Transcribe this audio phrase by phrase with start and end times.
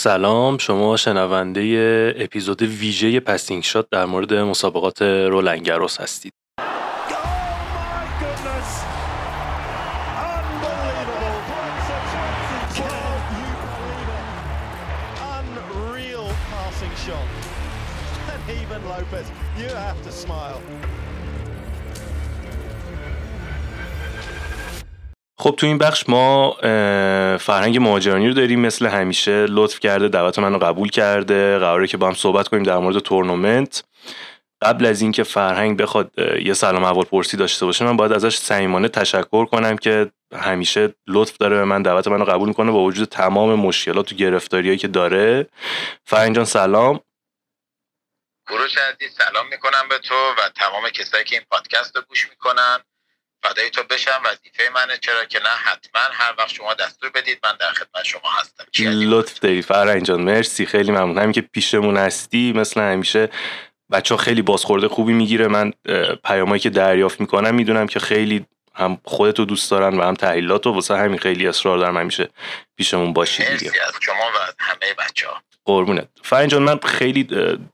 [0.00, 6.32] سلام شما شنونده اپیزود ویژه پستینگ شات در مورد مسابقات رولنگروس هستید.
[25.40, 26.56] خب تو این بخش ما
[27.40, 32.06] فرهنگ مهاجرانی رو داریم مثل همیشه لطف کرده دعوت منو قبول کرده قراره که با
[32.06, 33.84] هم صحبت کنیم در مورد تورنمنت.
[34.62, 36.10] قبل از اینکه فرهنگ بخواد
[36.42, 41.36] یه سلام اول پرسی داشته باشه من باید ازش صمیمانه تشکر کنم که همیشه لطف
[41.36, 45.46] داره به من دعوت منو قبول می‌کنه با وجود تمام مشکلات و گرفتاریایی که داره.
[46.04, 47.00] فرهنگ جان سلام.
[48.48, 52.78] کوروش عزیز سلام می‌کنم به تو و تمام کسایی که این پادکست رو گوش می‌کنن.
[53.42, 54.98] فدای تو بشم وظیفه منه.
[54.98, 58.64] چرا که نه حتما هر وقت شما دستور بدید من در خدمت شما هستم.
[58.84, 60.66] لطف داری فرنگ جان مرسی.
[60.66, 61.18] خیلی ممنون.
[61.18, 63.28] همین که پیشمون هستی مثل همیشه
[63.92, 65.48] بچه ها خیلی بازخورده خوبی می‌گیره.
[65.48, 65.72] من
[66.24, 70.72] پیامایی که دریافت می‌کنم می‌دونم که خیلی هم خودتو دوست دارن و هم تحلیلات و
[70.72, 72.28] واسه همین خیلی اصرار دارم همیشه
[72.76, 76.08] پیشمون باشی مرسی از شما و همه بچه ها قربونت.
[76.48, 77.28] جان من خیلی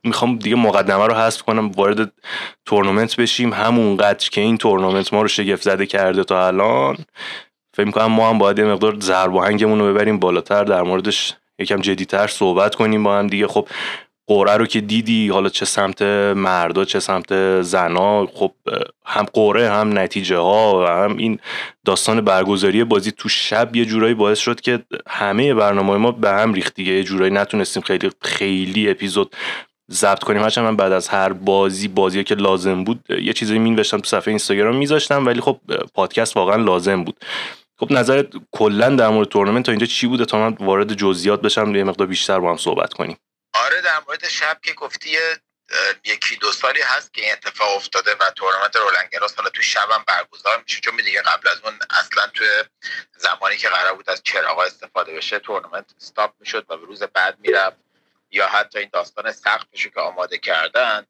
[0.04, 2.12] می‌خوام دیگه مقدمه رو حذف کنم وارد
[2.64, 3.52] تورنمنت بشیم.
[3.52, 6.96] همونقدر که این تورنمنت ما رو شگفت زده کرده تا الان.
[7.74, 9.36] فکر می‌کنم ما هم باید یه مقدار ضرب
[9.80, 13.46] رو ببریم بالاتر در موردش یکم جدیتر صحبت کنیم با هم دیگه.
[13.46, 13.68] خب
[14.26, 16.02] قوره رو که دیدی حالا چه سمت
[16.36, 18.52] مردا چه سمت زنا خب
[19.04, 21.38] هم قوره هم نتیجه ها و هم این
[21.84, 26.52] داستان برگزاری بازی تو شب یه جورایی باعث شد که همه برنامه ما به هم
[26.52, 26.92] ریخت دیگه.
[26.92, 29.36] یه جورایی نتونستیم خیلی خیلی اپیزود
[29.90, 30.42] ضبط کنیم.
[30.42, 34.28] هرچند من بعد از هر بازی بازی که لازم بود یه چیزایی مینوشتم تو صفحه
[34.28, 35.60] اینستاگرام میذاشتم ولی خب
[35.94, 37.16] پادکست واقعا لازم بود.
[37.78, 41.74] خب نظرت کلا در مورد تورنمنت تا اینجا چی بوده تا من وارد جزئیات بشم؟
[41.74, 43.16] یه مقدار بیشتر با هم صحبت کنیم.
[43.64, 45.18] آره در مورد شب که گفتی
[46.04, 50.62] یکی دو سالی هست که این اتفاق افتاده و تورنمنت رولن‌گروس حالا تو شبم برگزار
[50.62, 50.80] میشه.
[50.80, 52.44] چون دیگه قبل از اون اصلا تو
[53.16, 57.38] زمانی که قرار بود از چراغ استفاده بشه تورنمنت stop می‌شد و به روز بعد
[57.38, 57.76] می‌رفت.
[58.30, 61.06] یا حتی این داستان سقفشو که آماده کردن.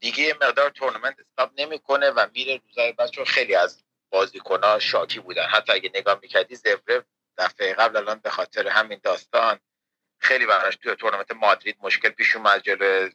[0.00, 5.46] دیگه مقدار تورنمنت استاپ نمی‌کنه و میره روزای بعد چون خیلی از بازیکنها شاکی بودن.
[5.46, 7.04] حتی اگه نگاه می‌کردی زبره
[7.38, 9.60] دفعه قبل الان به خاطر همین داستان
[10.24, 13.10] خیلی براش توی تورنمنت مادرید مشکل پیش اومد جلو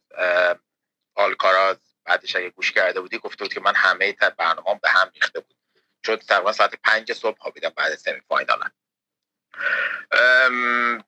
[1.15, 1.77] آلکاراز.
[2.05, 5.55] بعدش اگه گوش کرده بودی گفته بود که من همه برنامه به هم ریخته بود.
[6.01, 8.69] چون تقریبا ساعت پنج صبح خوابیدم بعد سمی فاینال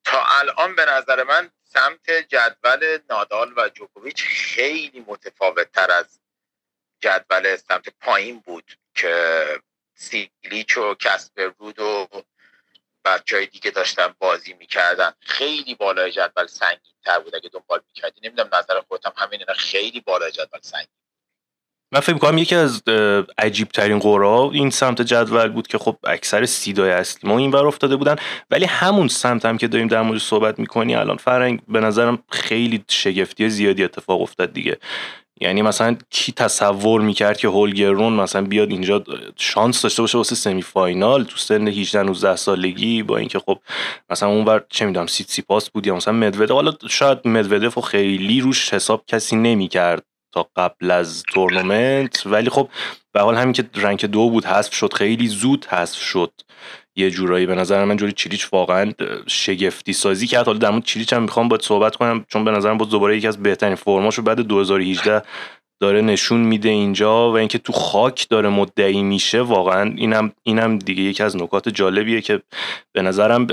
[0.03, 6.19] تا الان به نظر من سمت جدول نادال و جوکوویچ خیلی متفاوت تر از
[7.01, 9.45] جدول سمت پایین بود که
[9.95, 10.95] سیلیچ و
[11.35, 12.07] رود و
[13.05, 15.11] بچه دیگه داشتن بازی می‌کردن.
[15.19, 18.21] خیلی بالای جدول سنگین تر بود اگه دنبال می‌کردی.
[18.23, 20.87] نمی‌دونم نظر خودم همین اینا خیلی بالای جدول سنگین
[21.93, 22.83] من فکر می‌کنم یکی از
[23.37, 27.95] عجیب ترین قرا این سمت جدول بود که خب اکثر سیدای اصلی ما این افتاده
[27.95, 28.15] بودن.
[28.51, 32.85] ولی همون سمت هم که داریم در مورد صحبت می‌کنی الان فرنگ به نظرم خیلی
[32.89, 34.77] شگفتی زیادی اتفاق افتاد دیگه.
[35.41, 39.03] یعنی مثلا کی تصور می‌کرد که هولگر رون مثلا بیاد اینجا
[39.35, 43.57] شانس داشته باشه واسه semi final تو سن 18 19 سالگی با اینکه خب
[44.09, 46.53] مثلا اونور چه می‌دونم سیتسیپاس بود یا مثلا مدودف.
[46.53, 50.03] حالا شاید مدودف خیلی روش حساب کسی نمی‌کرد
[50.33, 52.23] تا قبل از تورنمنت.
[52.25, 52.69] ولی خب
[53.13, 56.31] به حال همین که rank دو بود حذف شد خیلی زود حذف شد.
[56.95, 58.91] یه جورایی به نظر من جوری چیلیچ واقعا
[59.27, 60.45] شگفتی سازی کرد.
[60.45, 63.27] حالا در مورد چیلیچ هم می‌خوام باید صحبت کنم چون به نظرم باز دوباره یکی
[63.27, 65.21] از بهترین فرماشو بعد 2018
[65.81, 71.03] داره نشون میده اینجا و اینکه تو خاک داره مدعی میشه واقعا اینم اینم دیگه
[71.03, 72.41] یکی از نکات جالبیه که
[72.93, 73.47] به نظرم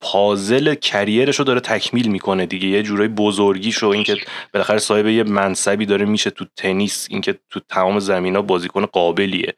[0.00, 2.68] پازل کریرش رو داره تکمیل می‌کنه دیگه.
[2.68, 4.16] یه جورایی بزرگیشو اینکه
[4.54, 9.54] بالاخره صاحب یه منصبی داره میشه تو تنیس اینکه تو تمام زمینا بازیکن قابلیه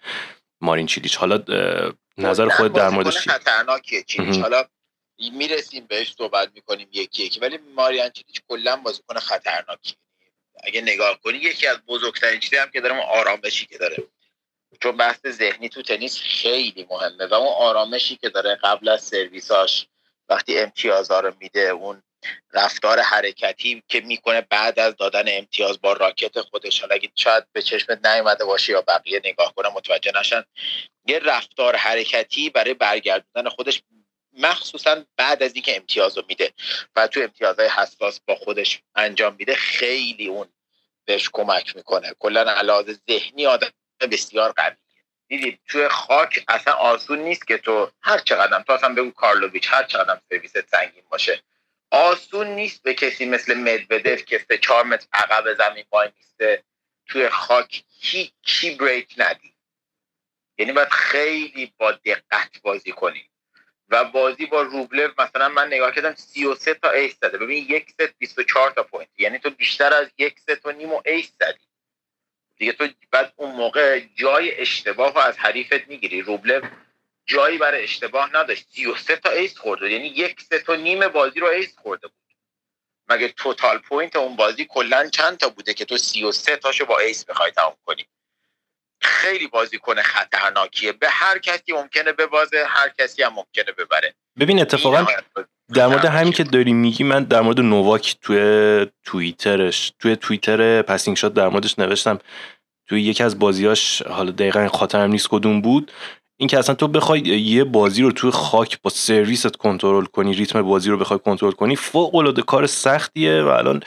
[0.63, 1.17] مارین چیلیچ.
[1.17, 1.39] حالا
[2.21, 4.65] نظر خود در موردش خطرناکیه چیلیچ حالا
[5.33, 9.95] می‌رسیم بهش صحبت می‌کنیم یکی یکی ولی ماریان چیلیچ کلا بازیکن خطرناکی
[10.65, 13.97] اگه نگاه کنی یکی از بزرگترین چیزی هم که داره آرامشی که داره.
[14.81, 19.87] چون بحث ذهنی تو تنیس خیلی مهمه و اون آرامشی که داره قبل از سرویساش
[20.29, 22.03] وقتی امتیازها رو میده اون
[22.53, 26.81] رفتار حرکتی که می‌کنه بعد از دادن امتیاز با راکت خودش.
[26.81, 30.45] حالا اگه شاید به چشمت نیومده باشه یا بقیه نگاه کنه متوجه نشن.
[31.07, 33.83] یه رفتار حرکتی برای برگردوندن خودش
[34.33, 36.53] مخصوصا بعد از اینکه امتیاز رو میده
[36.97, 40.49] و تو امتیازهای حساس با خودش انجام میده خیلی اون
[41.05, 42.15] بهش کمک می‌کنه.
[42.19, 43.71] کلا علاوه ذهنی آدم
[44.11, 44.77] بسیار قویه.
[45.29, 49.83] دیدید توی خاک اصلا آسون نیست که تو هر چقدر تو اصلا بگو کارلوویچ هر
[49.83, 51.43] چقدر سرویس سنگین باشه.
[51.91, 56.65] آسون نیست به کسی مثل مدودف که سه چهار متر عقب زمین وای میسته.
[57.07, 59.55] توی خاک هیچی break ندی
[60.59, 63.31] یعنی باید خیلی با دقت بازی کنی.
[63.89, 67.39] و بازی با روبلف مثلا من نگاه کردم 33 تا ace زده.
[67.39, 69.09] ببین یک ست 24 تا point.
[69.19, 71.65] یعنی تو بیشتر از یک ست و نیم رو ace زدی.
[72.57, 76.23] دیگه تو بعد اون موقع جای اشتباه رو از حریفت می‌گیری.
[76.23, 76.61] روبلف
[77.31, 78.67] جایی برای اشتباه نداشت.
[78.71, 82.17] 33 تا ace خورده یعنی یک ست و نیم بازی رو ace خورده بود.
[83.09, 87.25] مگه total point اون بازی کلا چند تا بوده که تو 33 تاشو با ace
[87.25, 88.07] بخوای تمام کنی؟
[89.01, 90.93] خیلی بازیکن خطرناکیه.
[90.93, 94.15] به هر کسی ممکنه ببازه هر کسی هم ممکنه ببره.
[94.39, 95.07] ببین اتفاقا
[95.75, 101.17] در مورد همین که داری میگی من در مورد نوواک توی توییترش توی توییتر Passing
[101.17, 102.19] Shot در موردش نوشتم.
[102.89, 105.93] توی یکی از بازیاش حالا دقیقا خاطرم نیست کدوم بود.
[106.41, 110.63] این که اصلا تو بخوای یه بازی رو توی خاک با سرویست کنترل کنی ریتم
[110.63, 113.83] بازی رو بخوای کنترل کنی فوق العاده کار سختیه و الان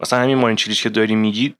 [0.00, 1.56] مثلا همین مارین چیلیش که داری میگید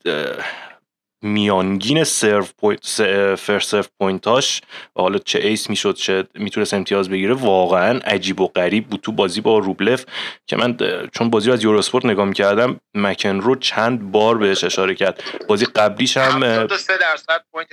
[1.22, 2.86] میانگین serve point
[3.34, 4.60] first serve point اش
[4.96, 9.12] و حالا چه ace می‌شد چه می‌تونست امتیاز بگیره واقعا عجیب و غریب بود تو
[9.12, 10.04] بازی با روبلف
[10.46, 10.76] که من
[11.12, 15.22] چون بازی رو از یوروسپورت نگاه می‌کردم مک‌انرو چند بار بهش اشاره کرد.
[15.48, 16.40] بازی قبلیش هم
[17.00, 17.68] درصد point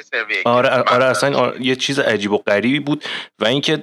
[0.45, 3.03] آره آره اصلا یه چیز عجیب و غریبی بود
[3.39, 3.77] و اینکه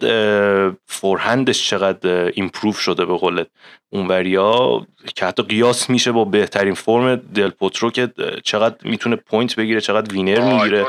[0.87, 3.47] forehand ش چقدر improve شده به قولت
[3.91, 4.87] اونوریا.
[5.15, 8.13] که حتی قیاس میشه با بهترین فرم دل پوترو که
[8.45, 10.87] چقدر می‌تونه point بگیره چقدر winner می‌گیره.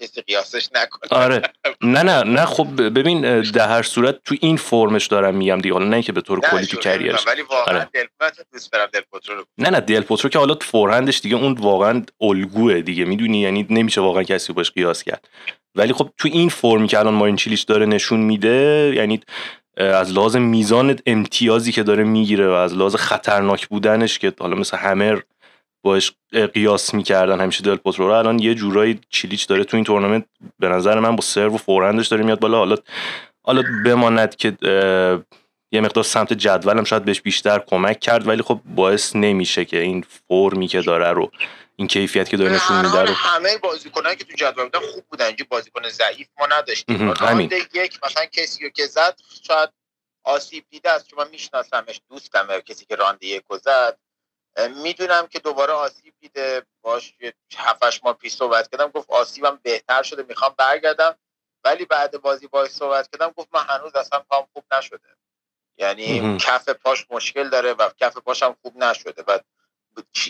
[0.00, 1.20] کسی قیاسش نکنه.
[1.22, 1.42] آره.
[1.80, 5.72] نه نه نه خب ببین در هر صورت تو این فرمش دارم میگم دیگه.
[5.72, 7.26] حالا نه که به طور کلی تو career ش.
[7.26, 7.88] ولی واقعا آره.
[7.94, 8.04] دل
[8.52, 12.02] دوست دارم دل پوترو نه نه دل پوترو که حالا forehand ش دیگه اون واقعا
[12.20, 13.04] الگوه دیگه.
[13.04, 15.28] می‌دونی؟ یعنی نمیشه واقعا کسی باش قیاس کرد.
[15.74, 19.20] ولی خب تو این فرمی که الان مارین چیلیش داره نشون میده یعنی
[19.76, 24.76] از لحاظ میزان امتیازی که داره می‌گیره و از لحاظ خطرناک بودنش که حالا مثل
[24.76, 25.20] hammer
[25.82, 26.12] باش
[26.54, 28.12] قیاس می‌کردن همیشه دل پوترو رو.
[28.12, 30.24] الان یه جورایی چیلیچ داره تو این تورنمنت
[30.58, 32.58] به نظر من با سرو و forehand ش داره میاد بالا.
[32.58, 32.76] حالا
[33.44, 34.56] حالا بماند که
[35.72, 40.04] یه مقدار سمت جدولم شاید بهش بیشتر کمک کرد ولی خب باعث نمیشه که این
[40.28, 41.30] فرمی که داره رو
[41.76, 45.26] این کیفیت که داره نشون میده رو همه بازیکنان که تو جدول بودن خوب بودن
[45.26, 47.10] اینجا بازیکن ضعیف ما نداشتیم.
[47.10, 47.52] همین.
[47.74, 49.68] یک مثلا کسی که زد شاید
[50.24, 53.98] آسیب دیده است چون من میشناسمش دوستم کسی که رانده یک زد.
[54.56, 57.14] می‌دونم که دوباره آسیب دیده باش
[57.56, 61.18] هفتش ماه پیش صحبت کردم گفت آسیبم بهتر شده می‌خوام برگردم.
[61.64, 65.16] ولی بعد بازی باش صحبت کردم گفت من هنوز اصلا پام خوب نشده.
[65.76, 69.24] یعنی کف پاش مشکل داره و کف پاشم خوب نشده.
[69.26, 69.38] و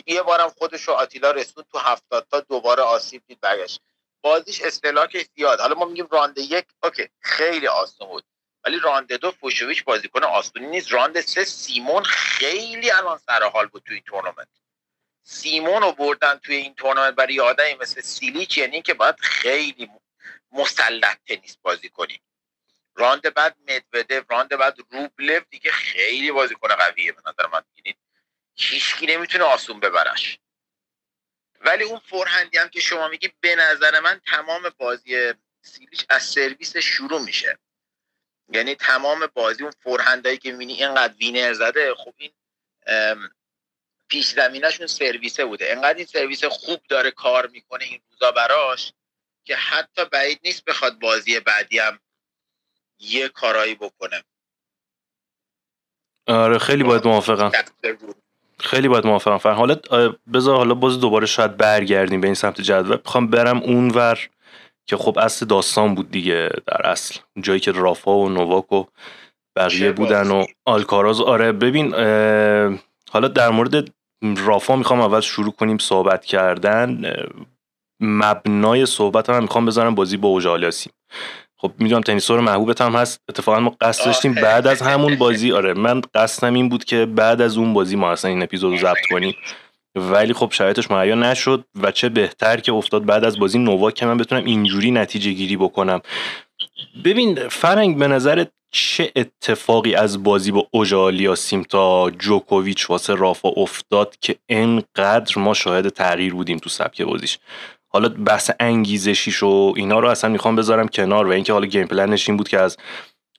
[0.07, 3.81] یه بارم خودش رو آتیلا رسون تو هفتاد تا دوباره آسیب دید برگشت.
[4.21, 5.61] بازیش استلاکش زیاد.
[5.61, 8.25] حالا ما میگیم راند یک OK خیلی آسون بود.
[8.65, 10.93] ولی راند دو فوچوویچ بازیکن آسونی نیست.
[10.93, 14.49] راند سه سیمون خیلی الان سر حال بود توی تورنمنت.
[15.23, 19.91] سیمون رو بردن توی این تورنمنت برای آدمی مثل چیلیچ یعنی که باید خیلی
[20.53, 22.21] مسلط تنیس بازی کنی.
[22.95, 27.63] راند بعد مدودف راند بعد روبلف دیگه خیلی بازیکن قویه به نظر من.
[27.77, 27.99] یعنی
[28.55, 30.39] هیچکی نمی‌تونه آسون ببرش.
[31.61, 36.77] ولی اون فورهندی هم که شما میگی به نظر من تمام بازی سیلیش از سرویس
[36.77, 37.59] شروع میشه.
[38.55, 42.31] یعنی تمام بازی اون فورهندایی که می‌بینی اینقدر وینر زده خب این
[44.09, 45.65] پیش زمینشون سرویسه بوده.
[45.65, 48.93] اینقدر این سرویس خوب داره کار می‌کنه این روزا براش
[49.45, 51.99] که حتی بعید نیست بخواد بازی بعدی هم
[52.99, 54.25] یه کارایی بکنه.
[56.27, 57.53] آره خیلی باید موافقم.
[58.61, 59.39] خیلی باید موافقم.
[59.39, 59.75] فر حالا
[60.35, 62.97] بذار حالا باز دوباره شاید برگردیم به این سمت جدول.
[62.97, 64.29] می‌خوام برم اونور.
[64.87, 67.21] که خب اصل داستان بود دیگه در اصل.
[67.41, 68.85] جایی که رافا و نوواک و
[69.57, 71.21] بقیه بودن و آلکاراز.
[71.21, 71.95] آره ببین
[73.11, 73.91] حالا در مورد
[74.37, 77.13] رافا می‌خوام اول شروع کنیم صحبت کردن.
[78.01, 80.93] مبنای صحبت هم می‌خوام بذارم بازی با اوژالیاسیم
[81.57, 83.21] خب می‌دونم تنیسور محبوبت هم هست.
[83.29, 85.53] اتفاقا ما قصد داشتیم بعد از همون بازی.
[85.59, 88.79] آره من قصدم این بود که بعد از اون بازی ما اصلا این اپیزود رو
[88.79, 89.35] ضبط کنیم.
[89.95, 94.07] ولی خب شرایطش مهیا نشد و چه بهتر که افتاد بعد از بازی نووا که
[94.07, 96.01] من بتونم اینجوری نتیجه گیری بکنم.
[97.05, 101.35] ببین فرنگ به نظرت چه اتفاقی از بازی با اوژالیا
[101.69, 107.39] تا جوکوویچ واسه رافا افتاد که انقدر ما شاهد تغییر بودیم تو سبک بازیش؟
[107.89, 112.29] حالا بحث انگیزشیش و اینا رو اصلا می‌خوام بذارم کنار و اینکه حالا گیم پلنش
[112.29, 112.77] این بود که از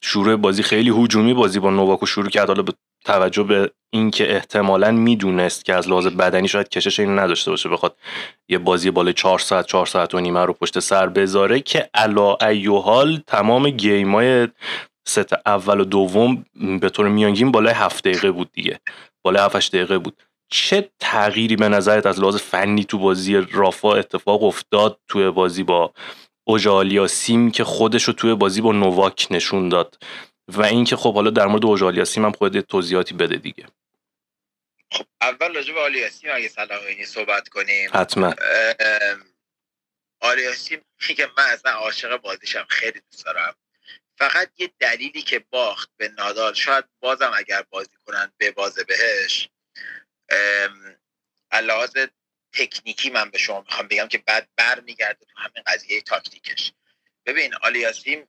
[0.01, 2.73] شروع بازی خیلی هجومی بازی با نوواکو شروع کرد حالا به
[3.05, 7.95] توجه به اینکه احتمالا می‌دونست که از لحاظ بدنی شاید کشش این نداشته باشه بخواد
[8.49, 12.35] یه بازی بالای 4 ساعت 4 ساعت و نیمه رو پشت سر بذاره که علی
[12.35, 14.47] ای حال تمام game ای
[15.07, 16.45] ست اول و دوم
[16.81, 18.79] به طور میانگین بالای هفت دقیقه بود دیگه.
[19.25, 20.23] بالای هفتش دقیقه بود.
[20.51, 25.93] چه تغییری به نظرت از لحاظ فنی تو بازی رافا اتفاق افتاد توی بازی با
[26.47, 29.97] اوژه آلیاسیم که خودش رو توی بازی با نوواک نشون داد؟
[30.47, 33.65] و اینکه خب حالا در مورد اوژالیا سیم هم خود توضیحاتی بده دیگه.
[34.91, 38.35] خب اول راجع به آلیاسیم اگه صلاح صحبت کنیم حتما.
[40.19, 43.55] آلیاسیم که من اصلا عاشق بازیشم خیلی دوست دارم.
[44.17, 49.49] فقط یه دلیلی که باخت به نادال شاید بازم اگر بازی کنن به بازه بهش
[51.53, 51.97] لحاظ
[52.53, 56.73] تکنیکی من به شما می‌خوام بگم که بعد برمیگرده تو همین قضیه تاکتیکش.
[57.25, 58.27] ببین آلیاسیم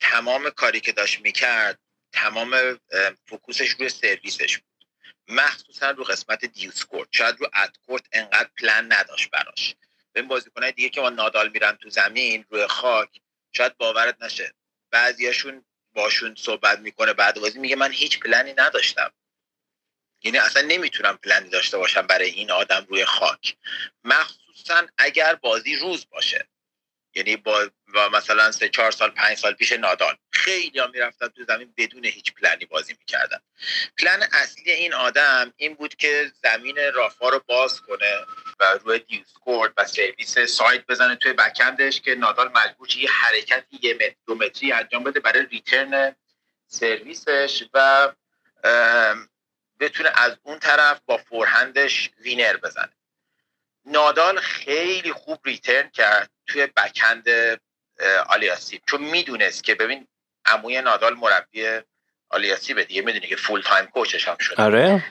[0.00, 1.78] تمام کاری که داشت می‌کرد
[2.12, 2.80] تمام
[3.26, 4.86] فکوسش روی سرویسش بود.
[5.28, 9.74] مخصوصا رو قسمت دیوسکورت شاید رو ادکورت انقدر پلن نداشت براش.
[10.12, 13.20] به بازیکنهای دیگه که با نادال میرن تو زمین روی خاک
[13.52, 14.54] شاید باورت نشه.
[14.90, 15.64] بعضیاشون
[15.94, 19.12] باشون صحبت می‌کنه بعد بازی میگه من هیچ پلنی نداشتم.
[20.22, 23.56] یعنی اصلا نمی‌تونم پلنی داشته باشم برای این آدم روی خاک.
[24.04, 26.48] مخصوصا اگر بازی روز باشه.
[27.14, 27.70] یعنی با,
[28.12, 30.16] مثلا سه چهار سال پنج سال پیش نادال.
[30.32, 33.38] خیلی ها می‌رفتن تو زمین بدون هیچ پلنی بازی می‌کردن.
[33.98, 38.26] پلن اصلی این آدم این بود که زمین رافا رو باز کنه
[38.60, 43.94] و روی دیوسکورد و سرویس سایت بزنه توی بکندش که نادال مجبور یه حرکتی یه
[43.94, 46.16] متر دو متری انجام بده برای ریترن
[46.66, 48.08] سرویسش و
[49.80, 52.92] بتونه از اون طرف با forehand ش winner بزنه.
[53.84, 56.30] نادال خیلی خوب return کرد.
[56.50, 57.24] توی backhand
[58.28, 60.08] آلیاسی چون می‌دونست که ببین
[60.44, 61.80] عموی نادال مربی
[62.30, 64.62] آلیاسیمه دیگه می‌دونی که full-time coach ش هم شده.
[64.62, 65.04] آره.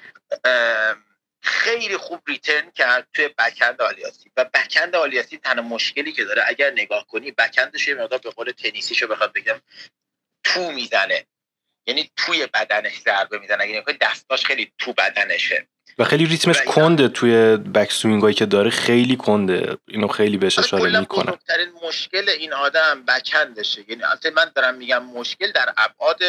[1.41, 6.71] خیلی خوب return کرد توی backhand آلیاسی و backhand آلیاسی تنها مشکلی که داره اگر
[6.71, 9.61] نگاه کنی backhand ش یه مقدار به قول تنیسیشو بخواد بگم
[10.43, 11.25] تو می‌زنه.
[11.89, 13.63] یعنی توی بدنش ضربه می‌زنه.
[13.63, 15.67] اگه دستاش خیلی تو بدنشه.
[15.99, 19.77] و خیلی ریتمش کنده توی بک هایی که داره خیلی کنده.
[19.87, 21.25] اینو خیلی بهش اشاره می‌کنه.
[21.25, 23.85] بزرگترین مشکل این آدم بکندشه.
[23.87, 26.19] یعنی البته من دارم میگم مشکل در ابعاد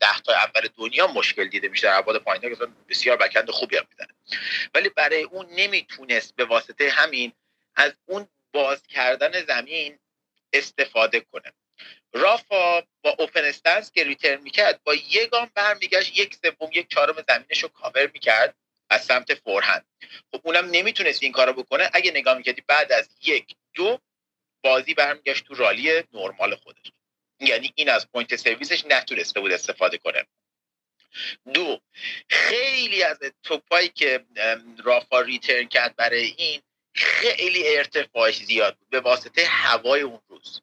[0.00, 1.86] ده تا اول دنیا مشکل دیده میشه.
[1.86, 4.14] در ابعاد پایین که بسیار بکند خوبی هم می‌زنه.
[4.74, 7.32] ولی برای اون نمی‌تونست به واسطه همین
[7.76, 9.98] از اون باز کردن زمین
[10.52, 11.52] استفاده کنه.
[12.12, 17.24] رافا با open stance که return می‌کرد با یه گام برمیگشت یک سوم یک چهارم
[17.28, 18.54] زمینش رو کاور می‌کرد
[18.90, 19.86] از سمت forehand
[20.32, 21.90] خب اونم نمی‌تونست این کارو بکنه.
[21.92, 23.98] اگه نگاه می‌کردی بعد از یک دو
[24.64, 26.92] بازی برمیگشت تو rally نرمال خودش.
[27.40, 30.26] یعنی این از point سرویسش نتونسته بود استفاده کنه.
[31.54, 31.80] دو
[32.28, 34.26] خیلی از توپایی که
[34.84, 36.62] رافا ریترن کرد برای این
[36.94, 38.88] خیلی ارتفاعش زیاد بود.
[38.90, 40.62] به واسطه هوای اون روز.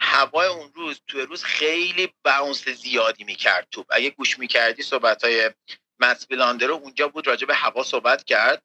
[0.00, 3.86] هوای اون روز توی روز خیلی باونس زیادی می‌کرد توپ.
[3.90, 5.50] اگه گوش می‌کردی صحبت های
[5.98, 8.62] مسبیلاندرو اونجا بود راجع به هوا صحبت کرد.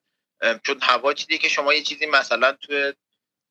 [0.66, 2.92] چون هوا چیزی که شما یه چیزی مثلا توی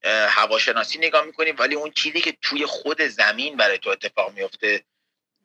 [0.03, 4.83] هواشناسی نگاه می‌کنیم ولی اون چیزی که توی خود زمین برای تو اتفاق میفته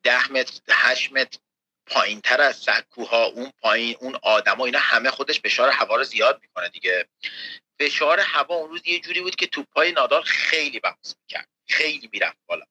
[0.02, 1.38] ده متر هشت متر
[1.87, 6.38] پایین تر از سکوها اون پایین اون آدما اینا همه خودش فشار هوا رو زیاد
[6.42, 7.08] می‌کنه دیگه.
[7.80, 11.49] فشار هوا اون روز یه جوری بود که توپای نادال خیلی بحث می‌کرد.
[11.66, 12.64] خیلی می‌رفت بالا.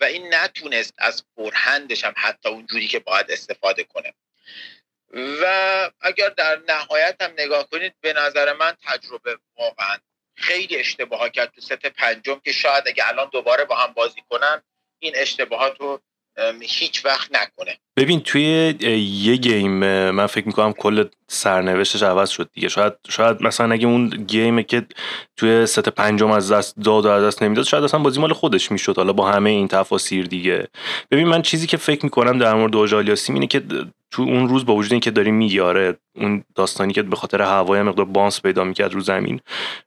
[0.00, 4.14] و این نتونست از فورهندش هم حتی اون جوری که باید استفاده کنه.
[5.12, 9.98] و اگر در نهایت هم نگاه کنید به نظر من تجربه واقعا
[10.34, 14.62] خیلی اشتباه کرد تو ست پنجم که شاید اگه الان دوباره با هم بازی کنن
[14.98, 16.02] این اشتباهات رو
[16.60, 17.76] هیچ وقت نکنه.
[17.96, 18.74] ببین توی
[19.22, 19.70] یه گیم
[20.10, 22.68] من فکر می‌کنم کل سرنوشتش عوض شد دیگه.
[22.68, 24.86] شاید شاید مثلا اگه اون گیمه که
[25.36, 28.72] توی ست پنجم از دست داد و از دست نمی‌داد شاید اصلا بازی مال خودش
[28.72, 28.96] می‌شد.
[28.96, 30.68] حالا با همه این تفاسیر دیگه.
[31.10, 33.62] ببین من چیزی که فکر می‌کنم در مورد اوژالیاسیم اینه که
[34.10, 38.06] تو اون روز با وجود اینکه داری میاره اون داستانی که به خاطر هوای مقدار
[38.06, 39.40] بانس پیدا می‌کرد رو زمین.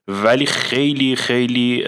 [0.08, 1.84] ولی خیلی خیلی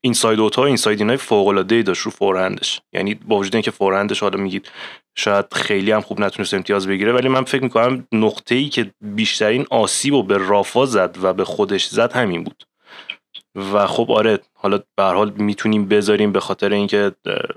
[0.00, 3.54] inside out ا inside in ای فوق العاده داشت رو forehand ش یعنی با وجود
[3.54, 4.70] اینکه forehand ش حالا میگید
[5.14, 9.66] شاید خیلی هم خوب نتونست امتیاز بگیره ولی من فکر می‌کنم نقطه ای که بیشترین
[9.70, 12.64] آسیب و به رافا زد و به خودش زد همین بود.
[13.54, 17.12] و خب آره حالا به حال می‌تونیم بذاریم به خاطر اینکه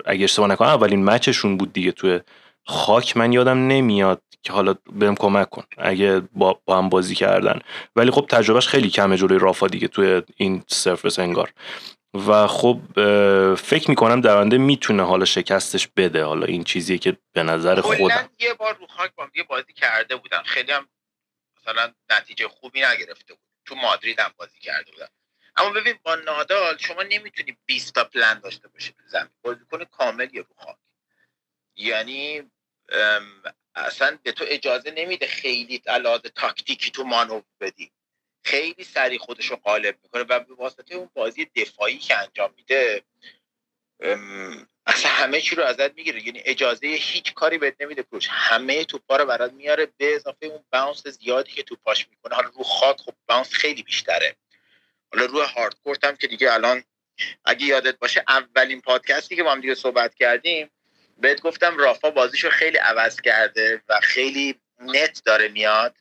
[0.06, 2.20] اگه اشتباه نکنم اولین match شون بود دیگه توی
[2.66, 7.60] خاک من یادم نمیاد که حالا بهم کمک کن اگه با, با هم بازی کردن.
[7.96, 11.52] ولی خب تجربهش خیلی کمه جلوی رافا دیگه توی این سرفس انگار.
[12.14, 12.80] و خب
[13.54, 16.24] فکر می‌کنم درنده می‌تونه حالا شکستش بده.
[16.24, 18.30] حالا این چیزیه که به نظر خودم.
[18.38, 20.88] یه بار رو خاک با بازی کرده بودن خیلی هم
[21.56, 23.42] مثلا نتیجه خوبی نگرفته بود.
[23.64, 25.08] تو مادرید هم بازی کرده بودن
[25.56, 29.30] اما ببین با نادال شما نمی‌تونی 20 تا پلن داشته باشی تو زمین.
[29.42, 30.76] بازیکن کامل یه رو خاک.
[31.76, 32.42] یعنی
[33.74, 37.92] اصلا به تو اجازه نمیده خیلی علاوه تاکتیکی تو مانور بدی.
[38.44, 43.02] خیلی سریع خودش رو غالب می‌کنه و به واسطه اون بازی دفاعی که انجام میده
[44.86, 46.26] اصلا همه چی رو ازت می‌گیره.
[46.26, 50.64] یعنی اجازه هیچ کاری بهت نمیده پروش همه توپا رو برات میاره به اضافه اون
[50.72, 52.34] باونس زیادی که توپاش می‌کنه.
[52.34, 54.36] حالا رو خاک خب باونس خیلی بیشتره.
[55.12, 56.84] حالا روی هارد هم که دیگه الان
[57.44, 60.70] اگه یادت باشه اولین پادکستی که با هم دیگه صحبت کردیم
[61.18, 65.96] بهت گفتم رافا بازیشو خیلی عوض کرده و خیلی net داره میاد.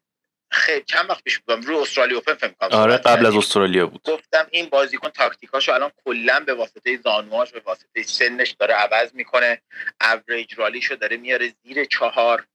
[0.53, 4.01] خیلی چند وقت پیش بودم روی استرالیا open فکر کنم آره قبل از استرالیا بود.
[4.03, 9.61] گفتم این بازیکن تاکتیکاشو الان کلا به واسطه زانواش به واسطه سنش داره عوض می‌کنه.
[10.01, 12.47] average rally شو داره میاره زیر چهار.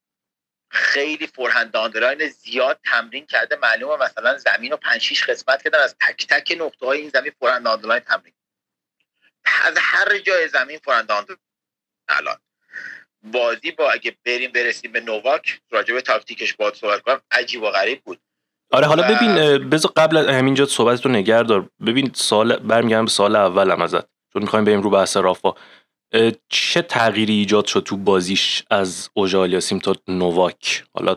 [0.70, 3.56] خیلی forehand down the line زیاد تمرین کرده.
[3.56, 5.78] معلومه مثلا زمین رو 5 6 قسمت کردن.
[5.78, 8.34] از تک تک نقطه های این زمین forehand down the line تمرین.
[9.44, 11.40] از هر جای زمین forehand down the line
[12.08, 12.36] الان.
[13.22, 18.00] بازی با اگه بریم برسیم به نوواک راجع تاکتیکش باید صحبت کنم عجیب و غریب
[18.04, 18.18] بود.
[18.72, 21.68] آره حالا ببین بذار قبل از همینجا صحبت رو نگه دار.
[21.86, 25.52] ببین سال برمیگردم به سال اولم ازت چون می‌خوایم بریم رو بحث رافا.
[26.48, 31.16] چه تغییری ایجاد شد تو بازیش از اوژالیاسیم تا نوواک حالا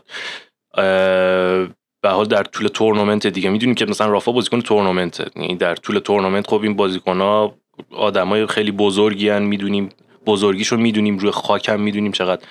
[2.03, 3.49] به حال در طول تورنمنت دیگه.
[3.49, 7.57] می‌دونیم که مثلا رافا بازیکن تورنمنت یعنی در طول تورنمنت خب این بازیکن ها
[7.91, 9.89] آدمای خیلی بزرگی هن می‌دونیم.
[10.25, 12.41] بزرگیشو می‌دونیم روی خاکم می‌دونیم چقدر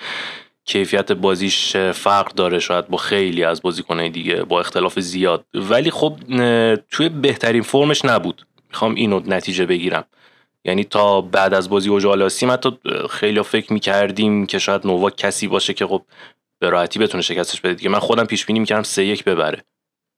[0.65, 5.45] کیفیت بازیش فرق داره شاید با خیلی از بازیکنهای دیگه با اختلاف زیاد.
[5.53, 6.17] ولی خب
[6.91, 8.47] توی بهترین فرمش نبود.
[8.69, 10.05] می‌خوام اینو نتیجه بگیرم.
[10.65, 12.77] یعنی تا بعد از بازی اوجالاسیم حتی
[13.09, 16.01] خیلی فکر می‌کردیم که شاید نووا کسی باشه که خب
[16.59, 17.89] به راحتی بتونه شکستش بده دیگه.
[17.89, 19.63] من خودم پیش بینی می‌کردم سه یک ببره.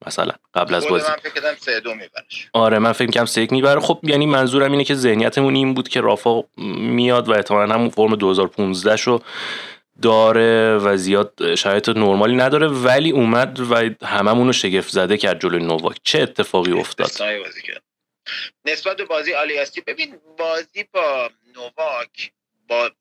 [0.07, 1.07] مثلا قبل از بازی.
[1.07, 2.49] من فکر سه دو میبرش.
[2.53, 3.79] آره من فکر می‌کردم سه یک می‌بره.
[3.79, 6.43] خب یعنی منظورم اینه که ذهنیتمون این بود که رافا
[6.77, 9.19] میاد و احتمالا همون فرم 2015 شو
[10.01, 15.63] داره و زیاد شرایط نرمالی نداره ولی اومد و هممون رو شگفت زده کرد جلوی
[15.63, 15.97] نوواک.
[16.03, 17.11] چه اتفاقی افتاد؟
[18.65, 22.31] نسبت به بازی آلیاستی ببین بازی با نوواک
[22.69, 22.91] با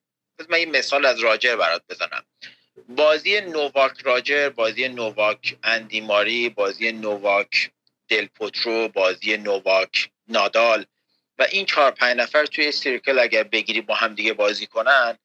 [0.48, 2.22] من این مثال از راجر برات بزنم.
[2.96, 7.70] بازی نوواک راجر بازی نوواک اندیماری بازی نوواک
[8.08, 10.86] دل پوترو بازی نوواک نادال
[11.38, 15.18] و این چهار پنج نفر توی سیرکل اگر بگیری با هم دیگه بازی کنن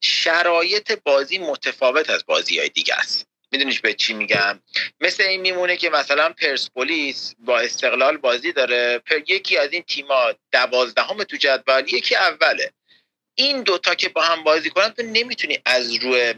[0.00, 3.26] شرایط بازی متفاوت از بازی های دیگه است.
[3.52, 4.60] میدونیش به چی میگم؟
[5.00, 10.32] مثل این میمونه که مثلا پرسپولیس با استقلال بازی داره پر یکی از این تیما
[10.52, 12.72] دوازدهم تو جدول یکی اوله.
[13.34, 16.34] این دوتا که با هم بازی کنن تو نمی‌تونی از روی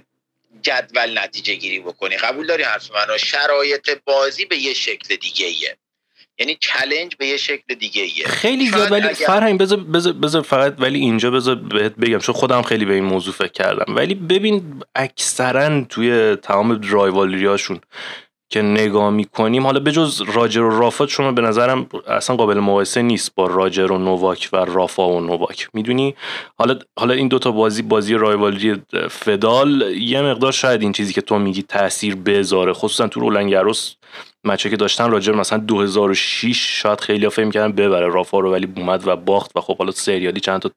[0.62, 2.16] جدول نتیجه گیری بکنی.
[2.16, 5.76] قبول داری حرف منو؟ شرایط بازی به یه شکل دیگه ایه.
[6.38, 8.26] یعنی چلنج به یه شکل دیگه ایه.
[8.26, 9.26] خیلی زیاد ولی اگر...
[9.26, 13.04] فرهنگ بذار بذار بذار فقط ولی اینجا بذار بهت بگم چون خودم خیلی به این
[13.04, 13.96] موضوع فکر کردم.
[13.96, 17.80] ولی ببین اکثرا توی تمام رایوالیریاشون
[18.48, 19.66] که نگاه می‌کنیم.
[19.66, 23.98] حالا بجز راجر و رافات شما به نظرم اصلا قابل مقایسه نیست با راجر و
[23.98, 26.14] نوواک و رافا و نوواک می‌دونی؟
[26.58, 31.38] حالا حالا این دوتا بازی بازی رایوالری فدال یه مقدار شاید این چیزی که تو
[31.38, 32.72] میگی تاثیر بذاره.
[32.72, 33.94] خصوصا تو رولنگروس
[34.44, 39.06] مچه که داشتن راجر مثلا 2006 شاید خیلی فهم کردن ببره رافا رو ولی اومد
[39.06, 40.70] و باخت و خب حالا سریالی چند تا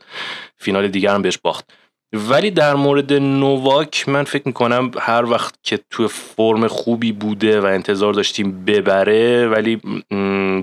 [0.57, 1.73] فینال دیگر هم بهش باخت.
[2.13, 7.65] ولی در مورد نوواک من فکر می‌کنم هر وقت که تو فرم خوبی بوده و
[7.65, 9.75] انتظار داشتیم ببره ولی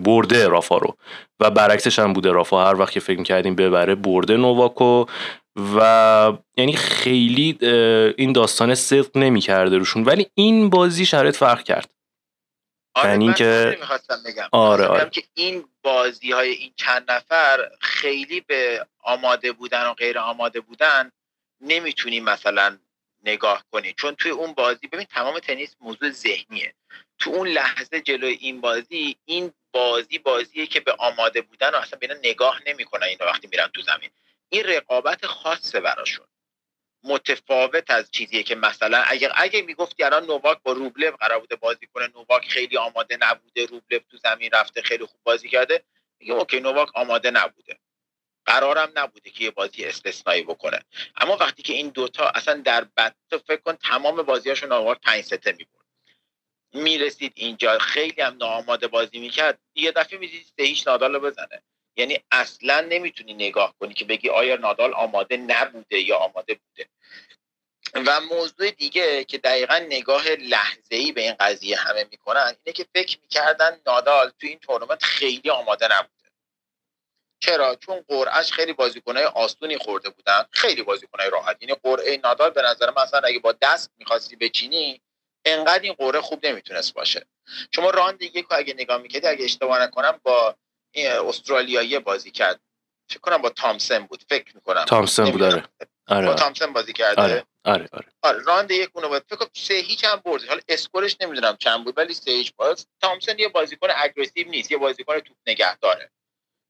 [0.04, 0.96] برده رافا رو.
[1.40, 2.64] و برعکسش هم بوده رافا.
[2.64, 5.04] هر وقت که فکر می‌کردیم ببره برده نوواکو
[5.76, 7.58] و یعنی خیلی
[8.18, 10.04] این داستان صدق نمی‌کرده روشون.
[10.04, 11.90] ولی این بازی شرایط فرق کرد.
[12.94, 13.78] آره یعنی که
[14.26, 14.48] بگم.
[14.52, 15.10] آره, آره.
[15.10, 21.10] که این بازی های این چند نفر خیلی به آماده بودن و غیر آماده بودن
[21.60, 22.78] نمی‌تونی مثلا
[23.24, 23.92] نگاه کنی.
[23.92, 26.74] چون توی اون بازی ببین تمام تنیس موضوع ذهنیه.
[27.18, 31.98] تو اون لحظه جلوی این بازی این بازی بازیه که به آماده بودن و اصلا
[31.98, 34.10] بینا نگاه نمی‌کنن اینا وقتی میرن تو زمین.
[34.48, 36.26] این رقابت خاصه براشون.
[37.04, 41.86] متفاوت از چیزیه که مثلا اگر اگه می‌گفتی الان نوواک با روبلو قرار بوده بازی
[41.86, 45.84] کنه نوواک خیلی آماده نبوده روبلو تو زمین رفته خیلی خوب بازی کرده
[46.20, 47.78] میگه اوکی نوواک آماده نبوده.
[48.46, 50.80] قرارم نبوده که یه بازی استثنایی بکنه.
[51.16, 55.24] اما وقتی که این دوتا اصلا در بد تو فکر کن تمام بازیاشون آورد پنج
[55.24, 55.86] سته می‌برد
[56.74, 59.58] می‌رسید اینجا خیلی هم ناآماده بازی می‌کرد.
[59.74, 61.62] یه دفعه می‌دید هیچ نادال رو بزنه.
[61.96, 66.88] یعنی اصلا نمی‌تونی نگاه کنی که بگی آیا نادال آماده نبوده یا آماده بوده.
[67.94, 72.86] و موضوع دیگه که دقیقا نگاه لحظه ای به این قضیه همه می‌کنن اینه که
[72.94, 76.15] فکر می‌کردن نادال تو این تورنمنت خیلی آماده نبود.
[77.40, 80.46] چرا؟ چون قرعهش خیلی بازیکنهای آسونی خورده بودن.
[80.50, 81.56] خیلی بازیکنهای راحت.
[81.62, 85.00] یعنی قرعه نادال به نظر من اصلا اگه با دست می‌خواستی بچینی
[85.44, 87.26] انقدر این قرعه خوب نمی‌تونست باشه.
[87.74, 90.56] شما راند یک اگه نگاه می‌کردی اگه اشتباه نکنم با
[90.96, 92.60] استرالیایی بازی کرد.
[93.10, 94.24] فکر کنم با تامسن بود.
[94.28, 94.84] فکر می‌کنم.
[94.84, 95.64] تامسن بود آره.
[96.08, 97.22] آره با تامسن بازی کرده.
[97.22, 98.38] آره آره آره, آره.
[98.42, 99.22] راند یک اونو بود.
[99.28, 100.44] فکر کنم سه هیچ هم برد.
[100.44, 102.86] حالا score ش نمی‌دونم چند بود ولی سه هیچ باز.
[103.00, 104.70] تامسن یه بازیکن aggressive نیست.
[104.70, 106.10] یه بازیکن توپ نگه داره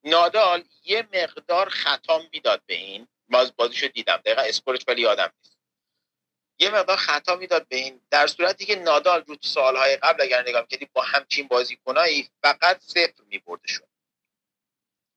[0.06, 3.08] نادال یه مقدار خطا می‌داد به این.
[3.28, 4.16] باز بازیشو دیدم.
[4.16, 5.58] دقیقا اسکورش ولی یادم نیست.
[6.58, 8.00] یه مقدار خطا می‌داد به این.
[8.10, 13.22] در صورتی که نادال رو سالهای قبل اگر نگاه می‌کردی با همچین بازیکنایی فقط صفر
[13.28, 13.86] میبردشون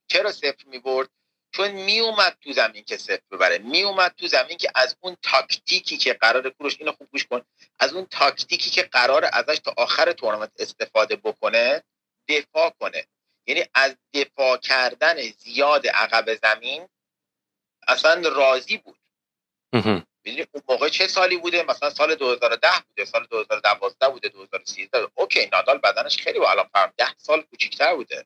[0.07, 1.09] چرا صفر می‌برد؟
[1.51, 3.57] چون میومد تو زمین که صفر ببره.
[3.57, 7.41] میومد تو زمین که از اون تاکتیکی که قرار کوروش اینو خوب گوش کن.
[7.79, 11.83] از اون تاکتیکی که قرار ازش تا آخر تورنمنت استفاده بکنه
[12.27, 13.07] دفاع کنه.
[13.49, 16.87] یعنی از دفاع کردن زیاد عقب زمین
[17.87, 18.97] اصلا راضی بود.
[20.25, 25.49] ببینید اون موقع چه سالی بوده؟ مثلا سال 2010 بوده سال 2012 بوده 2013 اوکی
[25.53, 28.25] نادال بدنش خیلی با الان فرم 10 سال کوچیک‌تر بوده.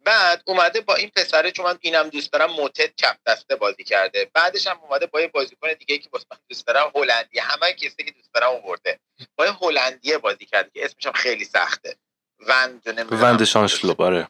[0.00, 4.30] بعد اومده با این پسره چون من اینم دوست دارم موتد چپ دسته بازی کرده.
[4.34, 7.38] بعدش هم اومده با یه بازیکن دیگه که من دوست دارم هلندی.
[7.38, 9.00] همه کسی که دوست دارم آورده
[9.36, 11.96] با یه هلندیه بازی کرده که اسمش هم خیلی سخته.
[12.40, 14.28] وند وند شانشلو آره.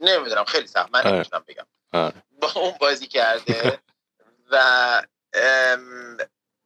[0.00, 0.88] نمی‌دونم خیلی سخت.
[0.92, 1.12] من آره.
[1.12, 1.66] نمی‌تونم بگم.
[1.92, 2.22] آره.
[2.40, 3.80] با اون بازی کرده
[4.50, 5.02] و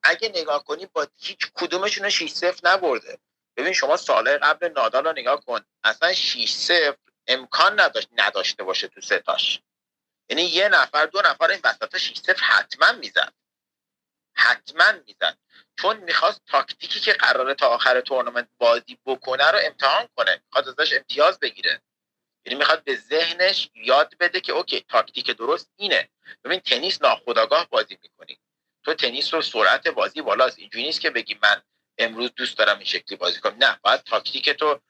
[0.03, 3.19] اگه نگاه کنی با هیچ کدومشون رو 6 0 نبرده.
[3.57, 5.61] ببین شما سالهای قبل نادال رو نگاه کن.
[5.85, 9.61] اصلا 6 0 امکان نداشت نداشته باشه تو ستاش
[10.31, 13.33] یعنی یه نفر دو نفر این وسط 6 0 حتما می‌زد.
[14.39, 15.39] حتما می‌زد.
[15.77, 20.43] چون می‌خواست تاکتیکی که قراره تا آخر تورنمنت بازی بکنه رو امتحان کنه.
[20.47, 21.83] می‌خواد ازش امتیاز بگیره.
[22.47, 26.09] یعنی می‌خواد به ذهنش یاد بده که okay تاکتیک درست اینه.
[26.45, 28.39] ببین تنیس ناخداگاه بازی می‌کنی.
[28.85, 30.59] تو تنیس رو سرعت بازی بالاست.
[30.59, 31.63] اینجوری نیست که بگی من
[31.99, 33.57] امروز دوست دارم این شکلی بازی کنم.
[33.61, 34.81] نه باید تاکتیک تو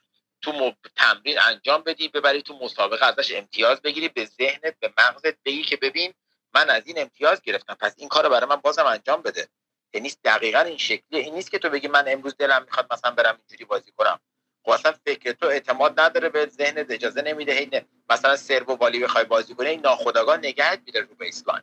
[0.43, 5.63] تو تمرین انجام بدی ببری تو مسابقه ازش امتیاز بگیری به ذهنت به مغزت بگی
[5.63, 6.15] که ببین
[6.55, 7.75] من از این امتیاز گرفتم.
[7.75, 9.49] پس این کار برای من بازم انجام بده.
[9.93, 11.23] تنیس دقیقا این شکلیه.
[11.23, 14.21] این نیست که تو بگی من امروز دلم می‌خواد مثلا برم اینجوری بازی کنم.
[14.65, 17.71] خب فکر تو اعتماد نداره به ذهن اجازه نمیده هی
[18.11, 21.63] مثلا سرو و volley بخوای بازی کنی این ناخداگاه نگهت میده رو baseline.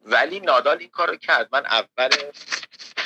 [0.00, 1.48] ولی نادال این کارو کرد.
[1.52, 2.10] من اول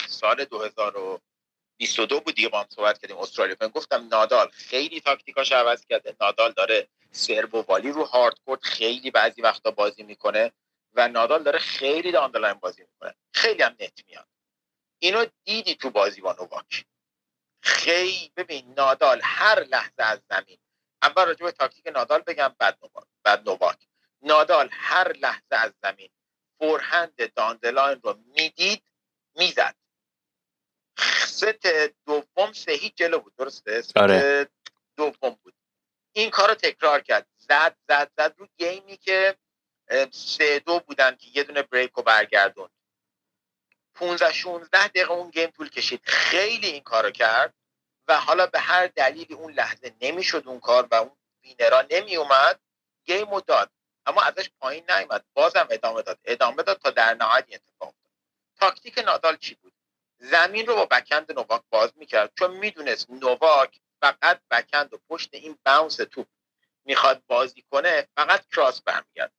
[0.09, 3.57] سال 2022 بود دیگه با هم صحبت کردیم استرالیا.
[3.69, 6.17] گفتم نادال خیلی تاکتیکاش عوض کرده.
[6.21, 10.53] نادال داره سرو و volley رو hard court خیلی بعضی وقتا بازی می‌کنه.
[10.95, 13.15] و نادال داره خیلی down the line بازی می‌کنه.
[13.35, 14.27] خیلی هم net میاد.
[14.99, 16.85] اینو دیدی تو بازی با نوواک؟
[17.63, 18.33] خیلی.
[18.37, 20.59] ببین نادال هر لحظه از زمین.
[21.03, 23.07] اول راجع به تاکتیک نادال بگم بعد نوواک.
[23.23, 23.87] بعد نوواک.
[24.23, 26.11] نادال هر لحظه از زمین.
[26.59, 28.83] forehand down the line رو می‌دید
[29.35, 29.75] می‌زد.
[31.27, 31.67] ست
[32.07, 33.35] دوم سه هیچ جلو بود.
[33.37, 34.49] درسته؟ آره.
[34.97, 35.55] دوم بود.
[36.13, 37.27] این کار رو تکرار کرد.
[37.37, 39.37] زد زد زد رو game ی که
[40.11, 42.69] سه دو بودن که یه دونه break رو برگردون
[43.95, 46.01] 15 16 دقیقه اون game طول کشید.
[46.05, 47.55] خیلی این کارو کرد
[48.09, 52.17] و حالا به هر دلیلی اون لحظه نمی‌شد اون کار و اون winner ا نمی
[52.17, 52.61] اومد
[53.05, 53.71] game داد.
[54.07, 55.25] اما ازش پایین نیومد.
[55.35, 56.19] بازم ادامه داد.
[56.25, 58.13] ادامه داد تا در نهایت اتفاق افتاد
[58.57, 59.73] تاکتیک نادال چی بود؟
[60.19, 62.33] زمین رو با backhand نوواک باز می‌کرد.
[62.39, 66.27] چون می‌دونست نوواک فقط backhand و پشت این bounce توپ
[66.85, 69.33] می‌خواد بازی کنه فقط cross برمیگرد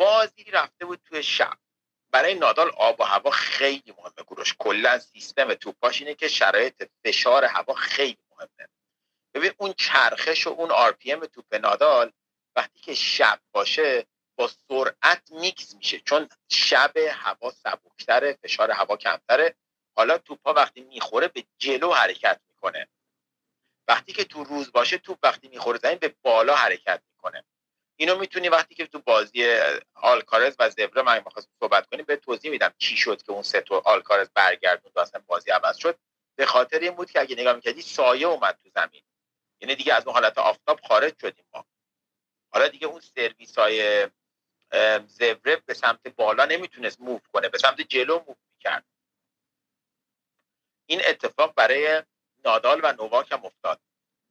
[0.00, 1.58] بازی رفته بود توی شب.
[2.12, 7.44] برای نادال آب و هوا خیلی مهمه گروش کلا سیستم توپاش اینه که شرایط فشار
[7.44, 8.68] هوا خیلی مهمه.
[9.34, 12.12] ببین اون چرخش و اون RPM توپ نادال
[12.56, 16.00] وقتی که شب باشه با سرعت میکس میشه.
[16.00, 19.54] چون شب هوا سبکتره فشار هوا کمتره.
[19.96, 22.88] حالا توپا وقتی می‌خوره به جلو حرکت می‌کنه.
[23.88, 27.44] وقتی که تو روز باشه توپ وقتی می‌خوره زمین به بالا حرکت می‌کنه.
[28.00, 29.60] اینو می‌تونی وقتی که تو بازی
[29.94, 33.60] آلکارز و زورف من می‌خواستم صحبت کنیم بهت توضیح میدم چی شد که اون ست
[33.60, 35.98] و آلکارز برگردوند و اصلا بازی عوض شد.
[36.36, 39.02] به خاطر این بود که اگه نگاه می‌کردی سایه اومد تو زمین.
[39.60, 41.66] یعنی دیگه از اون حالت آفتاب خارج شدیم ما.
[42.52, 44.08] حالا دیگه اون سرویس های
[45.06, 48.84] زورف به سمت بالا نمی‌تونست move کنه به سمت جلو move می‌کرد.
[50.86, 52.02] این اتفاق برای
[52.44, 53.80] نادال و نوواک هم افتاد.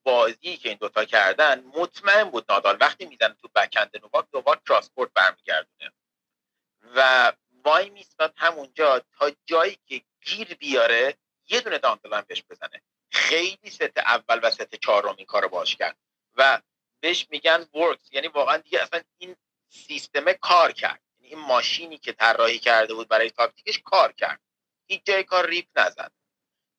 [0.04, 4.89] بازی که این دوتا کردن مطمئن بود نادال وقتی می‌زنه تو backhand نوواک نوواک cross
[4.89, 5.92] court برمیگردونه.
[6.96, 7.32] و
[7.64, 11.18] وای میستاد همونجا تا جایی که گیر بیاره
[11.50, 12.82] یه دونه down the line بهش بزنه.
[13.12, 15.98] خیلی ست اول و ست چهارم این کارو باش کرد.
[16.38, 16.62] و
[17.00, 19.36] بهش میگن works یعنی واقعا دیگه اصلا این
[19.70, 21.02] سیستم کار کرد.
[21.20, 24.42] یعنی این ماشینی که طراحی کرده بود برای تاکتیکش کار کرد.
[24.88, 26.12] هیچ جای کار ریپ نزد.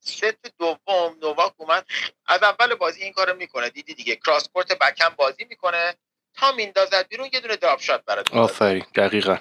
[0.01, 1.87] ست دوم نوواک اومد.
[2.27, 3.71] از اول بازی این کارو می‌کنه.
[3.71, 4.17] دیدی دیگه.
[4.17, 5.95] cross court backhand بازی می‌کنه.
[6.35, 8.87] تا میندازد بیرون یه دونه drop shot برات آفرین.
[8.95, 9.39] دقیقا.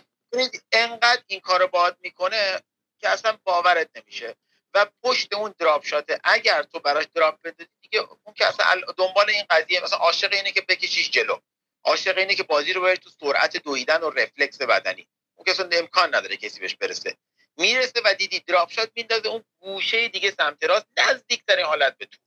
[0.72, 2.60] انقدر این کارو باهات می‌کنه
[3.00, 4.36] که اصلا باورت نمیشه.
[4.74, 8.66] و پشت اون drop shot ه اگر تو براش drop بده دیگه اون که اصلا
[8.98, 11.38] دنبال این قضیه مثلا عاشق اینه که بکشیش جلو.
[11.84, 15.08] عاشق اینه که بازی رو بره تو سرعت دویدن و رفلکس بدنی.
[15.36, 17.18] اون که اصلا امکان نداره کسی بهش برسه.
[17.60, 22.18] می‌رسه و دیدی drop shot میندازه اون گوشه دیگه سمت راست نزدیکترین حالت به تو.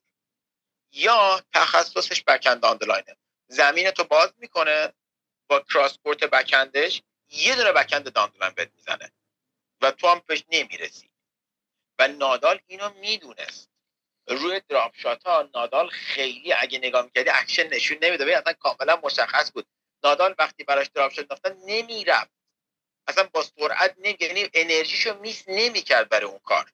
[0.93, 3.17] یا تخصصش backhand down the line ه
[3.49, 4.93] زمین تو باز می‌کنه
[5.51, 9.13] با cross court backhand ش یه دونه backhand down the line بهت می‌زنه.
[9.83, 11.11] و تو هم بهش نمی‌رسی.
[11.99, 13.71] و نادال اینو می‌دونست.
[14.29, 18.39] روی drop shot ها نادال خیلی اگه نگاه می‌کردی اکشن نشون نمیده.
[18.39, 19.67] اصلا کاملا مشخص بود.
[20.05, 21.29] نادال وقتی براش drop shot
[21.67, 22.31] نمی‌رفت.
[23.09, 26.71] اصلا با سرعت نمی یعنی انرژیشو miss نمی‌کرد برای اون کار.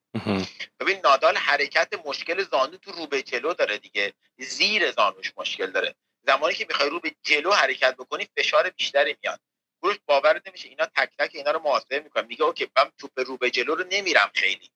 [0.81, 4.13] ببین نادال حرکت مشکل زانو تو رو به جلو داره دیگه.
[4.39, 5.95] زیر زانوش مشکل داره.
[6.27, 9.41] زمانی که می‌خوای رو به جلو حرکت بکنی فشار بیشتری میاد.
[9.83, 12.27] گروش باورت نمیشه اینا تک تک اینا رو محاسبه می‌کنن.
[12.27, 14.71] میگه okay من توپ رو به جلو رو نمیرم خیلی.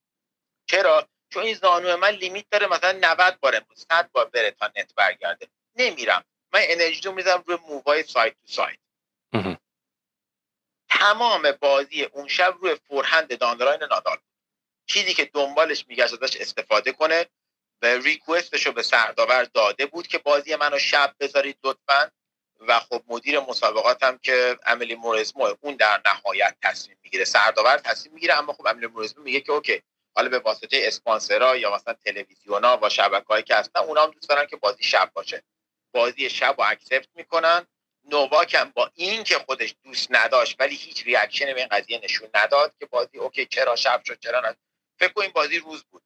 [0.66, 4.66] چرا؟ چون این زانو من limit داره مثلا 90 بار امروز 100 بار بره تا
[4.66, 5.48] net برگرده.
[5.76, 6.24] نمیرم.
[6.52, 8.78] من انرژی رو می‌ذارم روی move های side to side
[11.02, 14.16] تمام بازی اون شب روی forehand down the line نادال
[14.86, 17.26] چیزی که دنبالش میگشت ازش استفاده کنه
[17.82, 22.10] و request ش رو به سرداور داده بود که بازی منو شب بذارید لطفا.
[22.68, 28.14] و خب مدیر مسابقات هم که امیلی مورسمو اون در نهایت تصمیم می‌گیره سرداور تصمیم
[28.14, 29.82] می‌گیره اما خب امیلی مورسمو میگه که okay
[30.16, 34.46] حالا به واسطه اسپانسرها یا مثلا تلویزیونا و شبکه‌هایی که هستن اونا هم دوست دارن
[34.46, 35.42] که بازی شب باشه.
[35.92, 37.66] بازی شب رو accept می‌کنن
[38.04, 42.28] نوواک هم با این که خودش دوست نداشت ولی هیچ reaction به این قضیه نشون
[42.34, 44.56] نداد که بازی okay چرا شب شد چرا نه.
[44.98, 46.02] فکر کن این بازی روز بود.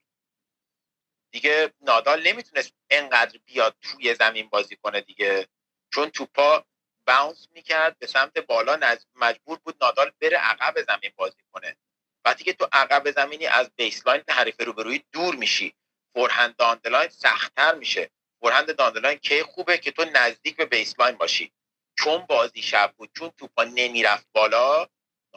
[1.32, 5.48] دیگه نادال نمی‌تونست انقدر بیاد توی زمین بازی کنه دیگه.
[5.94, 6.64] چون توپا
[7.06, 11.76] bounce می‌کرد به سمت بالا مجبور بود نادال بره عقب زمین بازی کنه.
[12.24, 15.74] وقتی که تو عقب زمینی از baseline حریف روبروی دور میشی
[16.14, 18.10] forehand down the line سختتر میشه.
[18.40, 21.52] forehand down the line کی خوبه که تو نزدیک به baseline باشی.
[21.96, 24.86] چون بازی شب بود چون توپا نمی‌رفت بالا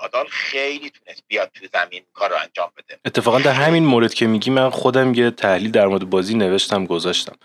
[0.02, 3.00] نادال خیلی تونست بیاد تو زمین کار رو انجام بده.
[3.06, 7.36] اتفاقا در همین مورد که میگی من خودم یه تحلیل در مورد بازی نوشتم گذاشتم.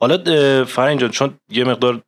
[0.00, 2.02] حالا فرین جان چون یه مقدار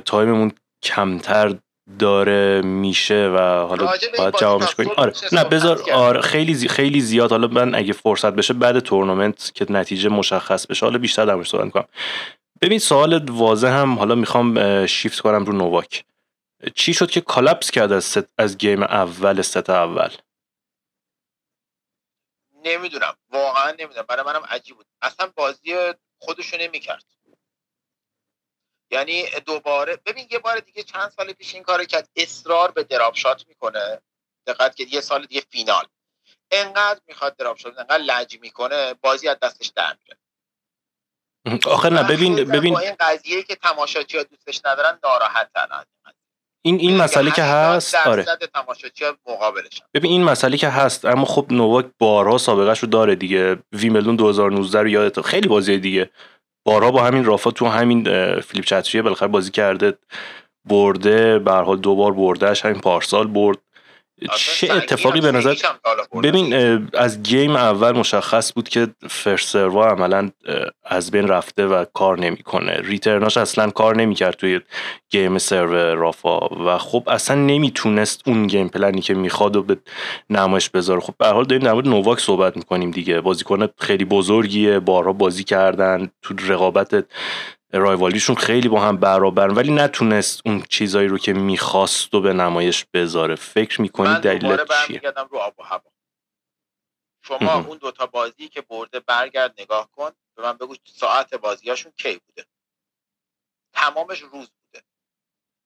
[0.00, 1.54] time مون کمتر
[1.98, 4.90] داره میشه و حالا باید جمعش کنیم.
[4.96, 6.68] آره نه بذار آره خیلی زی...
[6.68, 11.24] خیلی زیاد حالا من اگه فرصت بشه بعد تورنمنت که نتیجه مشخص بشه حالا بیشتر
[11.24, 11.84] در صحبت کنم
[12.60, 16.04] ببین سوال واضح هم حالا می‌خوام شیفت کنم رو نوواک.
[16.74, 18.32] چی شد که collapse کرد از, ست...
[18.38, 20.10] از گیم اول ست اول؟
[22.64, 23.16] نمی‌دونم.
[23.30, 24.06] واقعا نمی‌دونم.
[24.08, 24.86] برای منم عجیب بود.
[25.02, 25.74] اصلا بازی
[26.18, 27.04] خودشو نمی‌کرد.
[28.90, 32.08] یعنی دوباره ببین یه بار دیگه چند سال پیش این کارو کرد.
[32.16, 34.00] اصرار به drop shot می‌کنه.
[34.46, 35.84] دقت که یه سال دیگه فینال.
[36.50, 40.18] انقدر می‌خواد drop shot انقدر لج می‌کنه بازی از دستش در میره.
[41.66, 42.74] آخه نه ببین ببین.
[42.74, 45.84] با این قضیه که تماشاچی ها دوستش ندارن ناراحتن.
[46.62, 48.26] این این مسئله که هست آره.
[49.94, 53.58] ببین این مسئله که هست اما خب نوواک بارها سابقهش رو داره دیگه.
[53.72, 56.10] ویملدون 2019 رو یادت خیلی بازی دیگه.
[56.66, 58.04] بارها با همین رافا تو همین
[58.40, 59.98] فیلیپ چتریه بالاخره بازی کرده
[60.64, 63.58] برده به حال دو بار بردهش همین پارسال برد.
[64.36, 65.54] چه اتفاقی به نظر
[66.22, 66.54] ببین
[66.94, 70.30] از گیم اول مشخص بود که فرسروا عملا
[70.84, 72.80] از بین رفته و کار نمی‌کنه.
[72.84, 74.60] return اش اصلا کار نمی‌کرد توی
[75.10, 79.76] گیم سرو رافا و خب اصلا نمی‌تونست اون game plan ی که می‌خواد و به
[80.30, 81.00] نمایش بذاره.
[81.00, 83.20] خب به هر حال داریم در مورد نوواک صحبت می‌کنیم دیگه.
[83.20, 87.04] بازیکن خیلی بزرگیه بارها بازی کردن تو رقابت
[87.72, 92.84] رایوالیشون خیلی با هم برابرن ولی نتونست اون چیزایی رو که می‌خواست و به نمایش
[92.94, 93.34] بذاره.
[93.34, 95.00] فکر می‌کنی دلیل چیه؟
[95.30, 95.92] رو آب و هوا.
[97.22, 102.20] شما اون دوتا بازی که برده برگرد نگاه کن به من بگو ساعت بازیاشون کی
[102.26, 102.46] بوده.
[103.72, 104.84] تمامش روز بوده.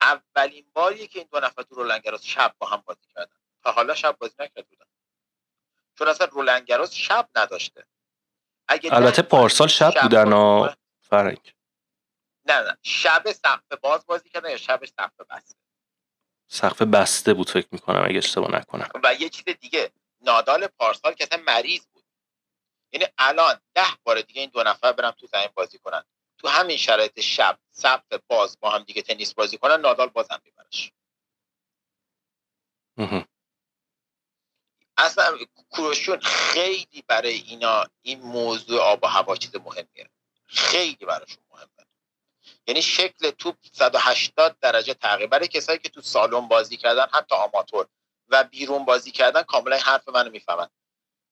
[0.00, 3.36] اولین باری که این دو نفر تو رولنگراس شب با هم بازی کردن.
[3.62, 4.86] تا حالا شب بازی نکرده بودن.
[5.98, 7.84] چون اصلا رولنگراس شب نداشته.
[8.68, 10.68] البته پارسال شب بودن و
[11.00, 11.52] فرنگ
[12.46, 12.76] نه نه.
[12.82, 15.54] شب سقف باز بازی کردن یا شب سقف بسته؟
[16.48, 18.88] سقف بسته بود فکر می‌کنم اگه اشتباه نکنم.
[19.04, 22.04] و یه چیز دیگه نادال پارسال که اصلا مریض بود.
[22.92, 26.04] یعنی الان ده بار دیگه این دو نفر برم تو زمین بازی کنن.
[26.38, 30.92] تو همین شرایط شب ثبت باز با هم دیگه تنیس بازی کنن نادال بازم میبرش.
[34.96, 35.38] اصلا
[35.70, 40.10] کوروشون خیلی برای اینا این موضوع آب و هوا چیز مهمیه.
[40.46, 41.81] خیلی براشون مهمه.
[42.66, 45.28] یعنی شکل توپ 180 درجه تغییر.
[45.28, 47.86] برای کسایی که تو سالن بازی کردن حتی آماتور
[48.28, 50.68] و بیرون بازی کردن کاملا حرف منو می‌فهمن.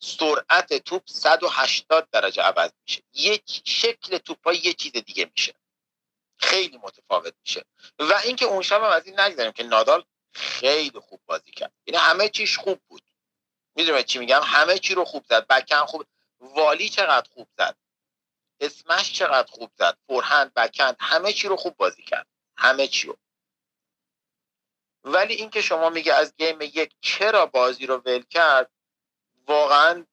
[0.02, 3.02] سرعت توپ 180 درجه عوض میشه.
[3.14, 5.54] یک شکل توپ ها یه چیز دیگه میشه.
[6.36, 7.64] خیلی متفاوت میشه.
[7.98, 11.72] و اینکه اون شب هم از این نگذاریم که نادال خیلی خوب بازی کرد.
[11.86, 13.02] یعنی همه چیش خوب بود.
[13.74, 15.46] می‌دونم چی میگم؟ همه چی رو خوب زد.
[15.46, 16.06] بکن خوب.
[16.40, 17.76] volley چقدر خوب زد؟
[18.60, 19.98] smash چقدر خوب زد.
[20.06, 22.26] forehand backhand همه چی رو خوب بازی کرد.
[22.56, 23.18] همه چی رو.
[25.04, 28.70] ولی اینکه شما میگه از گیم یک چرا بازی رو ول کرد
[29.46, 30.06] واقعا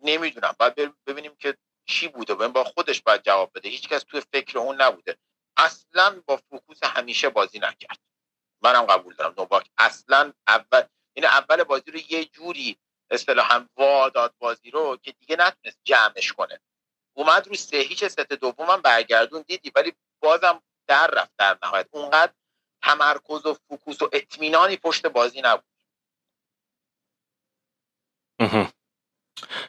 [0.00, 0.56] نمی‌دونم.
[0.58, 0.74] باید
[1.06, 2.34] ببینیم که چی بوده.
[2.34, 3.68] با خودش باید جواب بده.
[3.68, 5.18] هیچکس توی فکر اون نبوده.
[5.56, 7.98] اصلا با focus همیشه بازی نکرد.
[8.62, 9.34] منم قبول دارم.
[9.38, 10.82] نوواک اصلا اول
[11.14, 12.78] این اول بازی رو یه جوری
[13.10, 16.60] اصطلاحا واداد بازی رو که دیگه نتونست جمعش کنه.
[17.14, 21.86] اومد رو سه هیچ ست دومم برگردون دیدی ولی بازم در رفت در نهایت.
[21.90, 22.32] اونقدر
[22.82, 25.64] تمرکز و focus و اطمینانی پشت بازی نبود.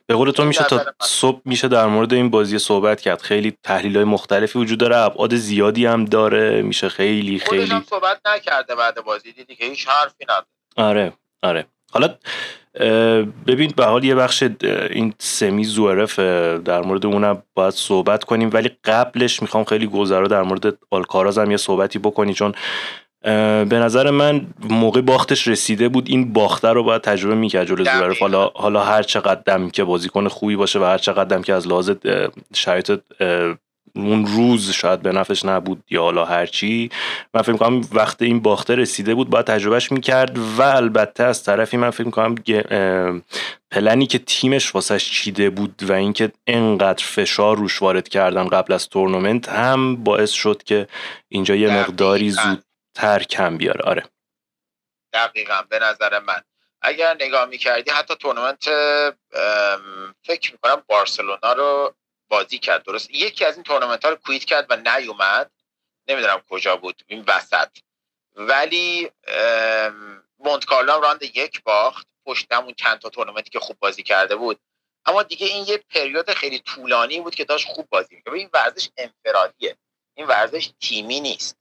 [0.05, 3.21] به قول تو میشه تا صبح میشه در مورد این بازی صحبت کرد.
[3.21, 7.81] خیلی تحلیل های مختلفی وجود داره ابعاد زیادی هم داره میشه خیلی خیلی.
[7.89, 10.45] صحبت نکرده بعد بازی دیدی که هیچ حرفی نداره.
[10.77, 11.67] آره آره.
[11.95, 12.15] حالا
[13.47, 14.43] ببین به حال یه بخش
[14.89, 16.19] این سمی زورف
[16.65, 21.51] در مورد اونم باید صحبت کنیم ولی قبلش می‌خوام خیلی گذرا در مورد آلکاراز هم
[21.51, 22.53] یه صحبتی بکنی چون
[23.69, 28.19] به نظر من موقع باختش رسیده بود این باخته رو باید تجربه می‌کرد جلو زورف
[28.19, 31.67] حالا حالا هر چقدر دم که بازیکن خوبی باشه و هر چقدر دم که از
[31.67, 31.91] لحاظ
[32.53, 32.91] شرایط
[33.95, 36.89] اون روز شاید به نفش نبود یا حالا هرچی
[37.33, 41.77] من فکر می‌کنم وقت این باخته رسیده بود باید تجربهش می‌کرد و البته از طرفی
[41.77, 42.35] من فکر می‌کنم
[43.71, 48.89] پلنی که تیمش واسش چیده بود و اینکه انقدر فشار روش وارد کردن قبل از
[48.89, 50.87] تورنمنت هم باعث شد که
[51.29, 53.81] اینجا یه مقداری زودتر کم بیاره.
[53.81, 54.03] آره.
[55.13, 56.41] دقیقا به نظر من.
[56.81, 58.63] اگر نگاه می‌کردی حتی تورنمنت
[60.23, 61.93] فکر می‌کنم بارسلونا رو
[62.27, 65.51] بازی کرد درست؟ یکی از این تورنمنت ها رو کویت کرد و نیومد.
[66.07, 67.69] نمی‌دونم کجا بود این وسط.
[68.35, 69.11] ولی
[70.39, 72.07] مونت کارلو راند یک باخت.
[72.25, 74.59] پشت همون چند تا تورنمنتی که خوب بازی کرده بود.
[75.05, 78.33] اما دیگه این یه پریود خیلی طولانی بود که داشت خوب بازی می‌کرد.
[78.33, 79.77] این ورزش انفرادیه.
[80.13, 81.57] این ورزش تیمی نیست.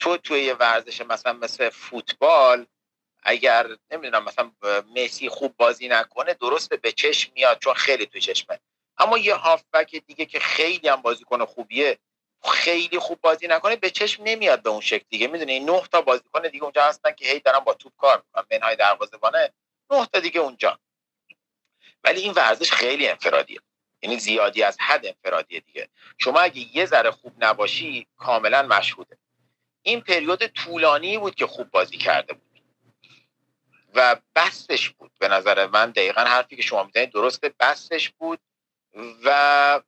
[0.00, 2.66] تو توی یه ورزش مثلا مثل فوتبال
[3.22, 4.52] اگر نمی‌دونم مثلا
[4.96, 8.60] مسی خوب بازی نکنه درسته به چشم میاد چون خیلی تو چشمه.
[8.98, 11.98] اما یه هافبک دیگه که خیلی هم بازیکن خوبیه
[12.52, 15.26] خیلی خوب بازی نکنه به چشم نمیاد به اون شکل دیگه.
[15.26, 18.76] می‌دونی؟ نه تا بازیکن دیگه اونجا هستن که هی دارن با توپ کار می‌کنن منهای
[18.76, 19.52] دروازه‌بانه.
[19.90, 20.78] نه تا دیگه اونجا.
[22.04, 23.60] ولی این ورزش خیلی انفرادیه.
[24.02, 25.88] یعنی زیادی از حد انفرادیه دیگه.
[26.18, 29.18] شما اگه یه ذره خوب نباشی کاملا مشهوده.
[29.82, 32.42] این پریود طولانی بود که خوب بازی کرده بود.
[33.94, 35.90] و بستش بود به نظر من.
[35.90, 38.40] دقیقا حرفی که شما می‌زنید درسته بستش بود.
[39.24, 39.80] و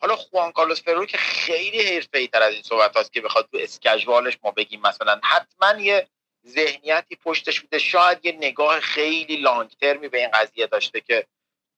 [0.00, 3.58] حالا خوان کارلوس فرو که خیلی حرفه‌ای تر از این صحبت هاست که بخواد تو
[3.60, 6.08] اسکجوالش ما بگیم مثلا حتما یه
[6.46, 7.78] ذهنیتی پشتش بوده.
[7.78, 11.26] شاید یه نگاه خیلی لانگ ترمی به این قضیه داشته که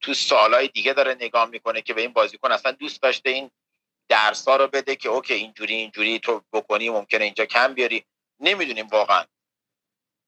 [0.00, 3.50] تو سالهای دیگه داره نگاه می‌کنه که به این بازیکن اصلا دوست داشته این
[4.08, 8.04] درسا رو بده که اوکی اینجوری اینجوری تو بکنی ممکنه اینجا کم بیاری.
[8.40, 9.24] نمی‌دونیم واقعا.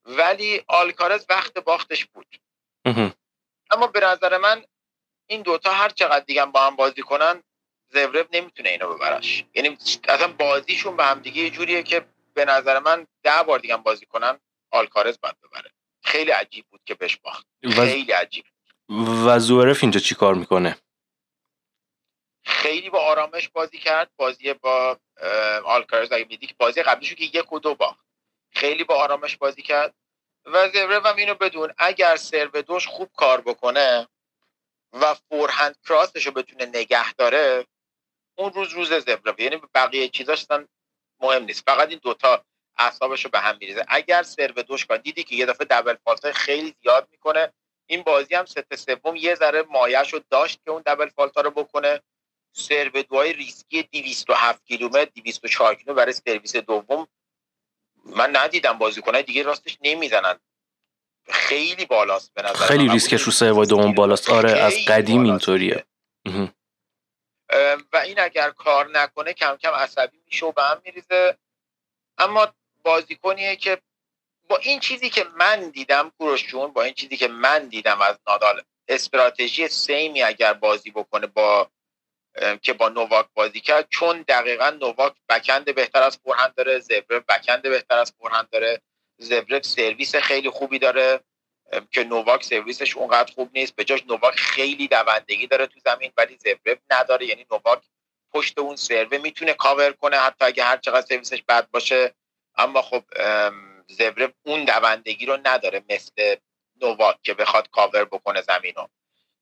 [0.05, 2.27] ولی آلکارز وقت باختش بود.
[3.71, 4.65] اما به نظر من
[5.27, 7.43] این دوتا هر چقدر دیگه با هم بازی کنن
[7.93, 9.45] زورب نمی‌تونه اینو ببرش.
[9.55, 13.77] یعنی اصلا بازیشون به هم دیگه یه جوریه که به نظر من ده بار دیگه
[13.77, 15.71] بازی کنن آلکارز باید ببره.
[16.05, 17.47] خیلی عجیب بود که بهش باخت.
[17.71, 18.45] خیلی عجیب.
[19.27, 20.79] و زورف اینجا چی کار می‌کنه؟
[22.45, 24.11] خیلی با آرامش بازی کرد.
[24.17, 24.99] بازی با
[25.65, 28.05] آلکارز اگه میدی که بازی قبلیشو که یک و دو باخت.
[28.51, 29.95] خیلی با آرامش بازی کرد.
[30.45, 34.09] و زورف هم اینو بدون اگر سرو دوش خوب کار بکنه
[35.01, 37.67] و فورهند کراسش رو بتونه نگه داره
[38.39, 40.47] اون روز روز زبرا یعنی بقیه چیزاش
[41.21, 41.63] مهم نیست.
[41.67, 42.45] فقط این دوتا
[42.79, 43.85] اعصابش رو به هم میریزه.
[43.89, 44.97] اگر سرو دوش کن.
[44.97, 47.53] دیدی که یه دفعه دبل فالت خیلی زیاد می‌کنه.
[47.87, 51.51] این بازی هم ست سوم یه ذره مایش رو داشت که اون double fault رو
[51.51, 52.03] بکنه.
[52.53, 57.09] سرو دوهای ریسکی 207 کیلومتر 204 کیلومتر برای سرویس دوم.
[58.05, 60.41] من ندیدم بازیکنای دیگه راستش نمی‌زنن.
[61.29, 64.31] خیلی بالاست به نظر خیلی ریسکش رو سروای دوم بالاست.
[64.31, 65.85] آره از قدیم اینطوریه.
[67.93, 71.37] و این اگر کار نکنه کم کم عصبی میشه و به هم میریزه.
[72.19, 73.79] اما بازیکنیه که
[74.49, 78.63] با این چیزی که من دیدم کوروشون با این چیزی که من دیدم از نادال
[78.89, 81.71] استراتژی سیمی اگر بازی بکنه با
[82.63, 87.63] که با نوواک بازی کرد چون دقیقا نوواک بکند بهتر از فورهند داره زبرف بکند
[87.63, 88.83] بهتر از فورهند داره.
[89.19, 91.21] زبرف سرویس خیلی خوبی داره
[91.91, 93.77] که نوواک سرویسش اونقدر خوب نیست.
[93.77, 97.27] به جاش نوواک خیلی دوندگی داره تو زمین ولی زبرف نداره.
[97.27, 97.83] یعنی نوواک
[98.33, 102.15] پشت اون سرو می‌تونه کاور کنه حتی اگه هر چقدر سرویسش بد باشه.
[102.57, 103.05] اما خب
[103.89, 106.37] زبرف اون دوندگی رو نداره مثل
[106.83, 108.87] نوواک که بخواد کاور بکنه زمینو.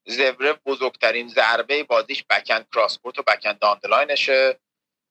[0.05, 4.59] زبرف بزرگترین ضربه بازیش بکند کراس کورت و بکند داندلاینشه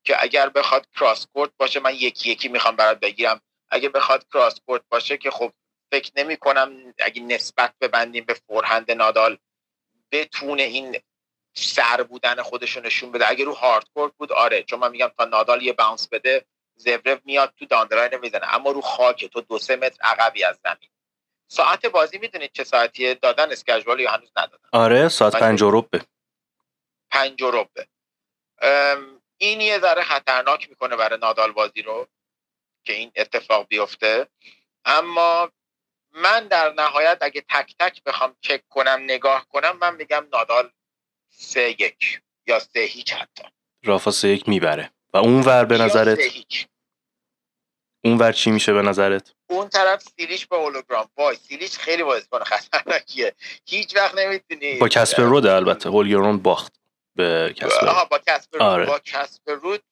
[0.05, 3.41] که اگر بخواد کراس کورت باشه من یکی یکی می‌خوام برات بگیرم.
[3.71, 5.53] اگه بخواد کراس کورت باشه که خب
[5.93, 9.39] فکر نمی کنم اگه نسبت ببندیم به فورهند نادال
[10.13, 11.01] بتونه این
[11.57, 13.31] سر بودن خودشو نشون بده.
[13.31, 14.63] اگه رو هارد کورت بود آره.
[14.63, 16.45] چون من میگم تا نادال یه باونس بده
[16.77, 20.91] زبرف میاد تو داندلاین می‌زنه اما رو خاک تو دو سه متر عقبی از زمین.
[21.49, 26.01] ساعت بازی می‌دونید چه ساعتیه؟ دادن اسکجوال یا هنوز ندادن؟ آره ساعت پنج روبه
[27.11, 27.87] پنج روبه
[29.39, 32.09] این یه ذره خطرناک می‌کنه برای نادال بازی رو.
[32.85, 34.29] که این اتفاق بیفته.
[34.85, 35.51] اما
[36.13, 40.71] من در نهایت اگه تک تک بخوام چک کنم نگاه کنم من میگم نادال
[41.31, 43.45] سه یک یا سه هیچ حتی.
[43.85, 44.91] رافا سه یک می‌بره.
[45.13, 46.19] و اون ور به نظرت؟
[48.05, 51.11] اون ور چی میشه به نظرت؟ اون طرف سیلیش با هولوگرام.
[51.17, 53.35] وای سیلیش خیلی بازیکن خطرناکیه.
[53.67, 54.79] هیچ وقت نمی‌تونی.
[54.79, 55.89] با کسپر رود البته.
[55.89, 56.73] هولوگرام باخت
[57.15, 58.87] به آها با کسپر آره.
[58.87, 59.83] با کسپر رود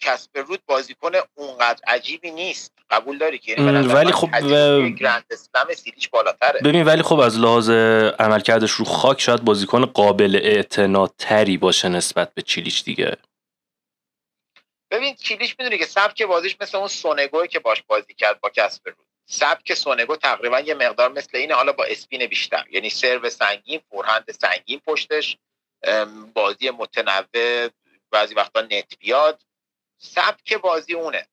[0.00, 2.72] کسپر رود بازیکن اونقدر عجیبی نیست.
[2.90, 4.88] قبول داری که؟ یعنی ولی خب و...
[4.88, 6.60] گرند اسلم سیلیش بالاتره.
[6.60, 7.70] ببین ولی خب از لحاظ
[8.18, 13.16] عملکردش رو خاک شاید بازیکن قابل اعتناتری باشه نسبت به چیلیش دیگه.
[14.90, 18.88] ببین چیلیش می‌دونی که سبک بازیش مثل اون سونگوی که باش بازی کرد با کسب
[18.88, 19.06] رود.
[19.26, 22.64] سبک سونگو تقریبا یه مقدار مثل اینه حالا با اسپین بیشتر.
[22.70, 25.38] یعنی سرو سنگین فورهند سنگین پشتش
[26.34, 27.68] بازی متنوع
[28.10, 29.42] بعضی وقتا نت بیاد.
[29.98, 31.28] سبک بازی اونه.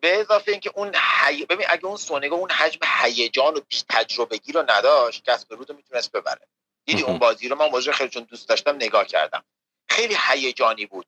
[0.00, 1.46] به اضافه اینکه اون حی...
[1.46, 5.76] ببین اگه اون سونگو اون حجم هیجان و بی تجربگی رو نداشت کسب رود رو
[5.76, 6.48] می‌تونست ببره.
[6.84, 9.44] دیدی اون بازی رو؟ من بازی خیلی چون دوست داشتم نگاه کردم.
[9.88, 11.06] خیلی هیجانی بود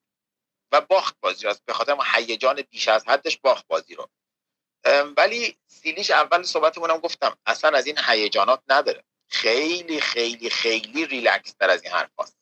[0.72, 4.08] و باخت بازی رو به خاطر هیجان بیش از حدش باخت بازی رو.
[5.16, 9.04] ولی سیلیش اول صحبتمونم گفتم اصلا از این هیجانات نداره.
[9.28, 12.39] خیلی خیلی خیلی ریلکس تر از این حرف هست.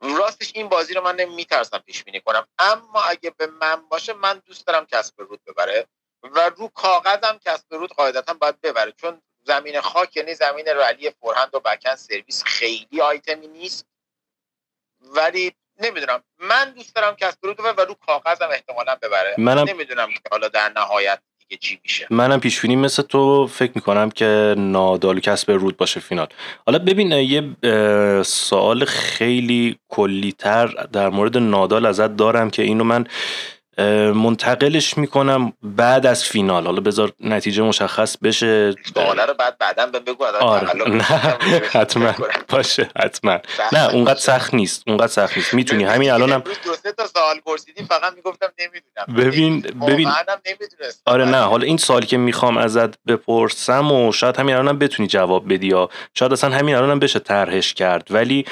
[0.00, 2.46] راستش این بازی رو من نمیترسم پیش بینی کنم.
[2.58, 5.86] اما اگه به من باشه من دوست دارم کسب رود ببره
[6.22, 8.92] و رو کاغذم کسب رود قاعدتا باید ببره.
[8.92, 13.86] چون زمین خاک یعنی زمین رلی فورهند و بکن سرویس خیلی آیتمی نیست.
[15.00, 16.24] ولی نمی‌دونم.
[16.38, 19.34] من دوست دارم کسب رو و رو کاغذم احتمالا ببره.
[19.38, 22.06] منم نمی‌دونم که حالا در نهایت دیگه چی میشه.
[22.10, 26.26] منم پیش بینی مثل تو فکر می‌کنم که نادال کسب رود باشه فینال.
[26.66, 27.42] حالا ببین یه
[28.22, 33.06] سوال خیلی کلیتر در مورد نادال ازت دارم که اینو من
[34.14, 36.66] منتقلش می‌کنم بعد از فینال.
[36.66, 38.74] حالا بذار نتیجه مشخص بشه.
[38.94, 40.76] سواله رو بعد بعدا بگو آره.
[40.88, 41.02] نه
[41.72, 42.14] حتما.
[42.48, 43.38] باشه حتما.
[43.72, 45.54] نه اونقدر سخت نیست اونقدر سخت نیست.
[45.54, 45.84] می‌تونی.
[45.84, 49.30] همین الانم دو سه تا سوال پرسیدی فقط می‌گفتم نمی‌دونم.
[49.30, 50.10] ببین ببین.
[51.04, 55.52] آره نه حالا این سال که می‌خوام ازت بپرسم و شاید همین الانم بتونی جواب
[55.54, 58.08] بدی یا شاید اصلا همین الانم بشه طرحش کرد.
[58.10, 58.44] ولی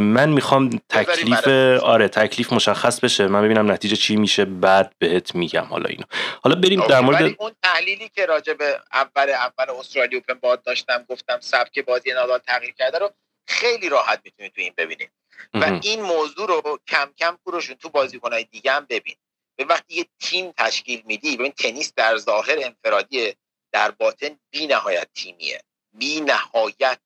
[0.00, 1.48] من می‌خوام تکلیف
[1.82, 3.26] آره تکلیف مشخص بشه.
[3.26, 4.39] من ببینم نتیجه چی میشه.
[4.44, 6.04] بعد بهت میگم حالا اینو.
[6.42, 11.04] حالا بریم در مورد اون تحلیلی که راجع به اول اول استرالیا اوپن باد داشتم
[11.08, 13.10] گفتم سبک بازی نادال تغییر کرده رو
[13.46, 15.10] خیلی راحت می‌تونید تو این ببینید.
[15.54, 19.16] و این موضوع رو کم کم کوروشون تو بازیکنهای دیگه هم ببین.
[19.56, 23.36] به وقتی یه تیم تشکیل میدی ببین تنیس در ظاهر انفرادیه
[23.72, 25.60] در باطن بی نهایت تیمیه.
[25.92, 26.98] بی نهایت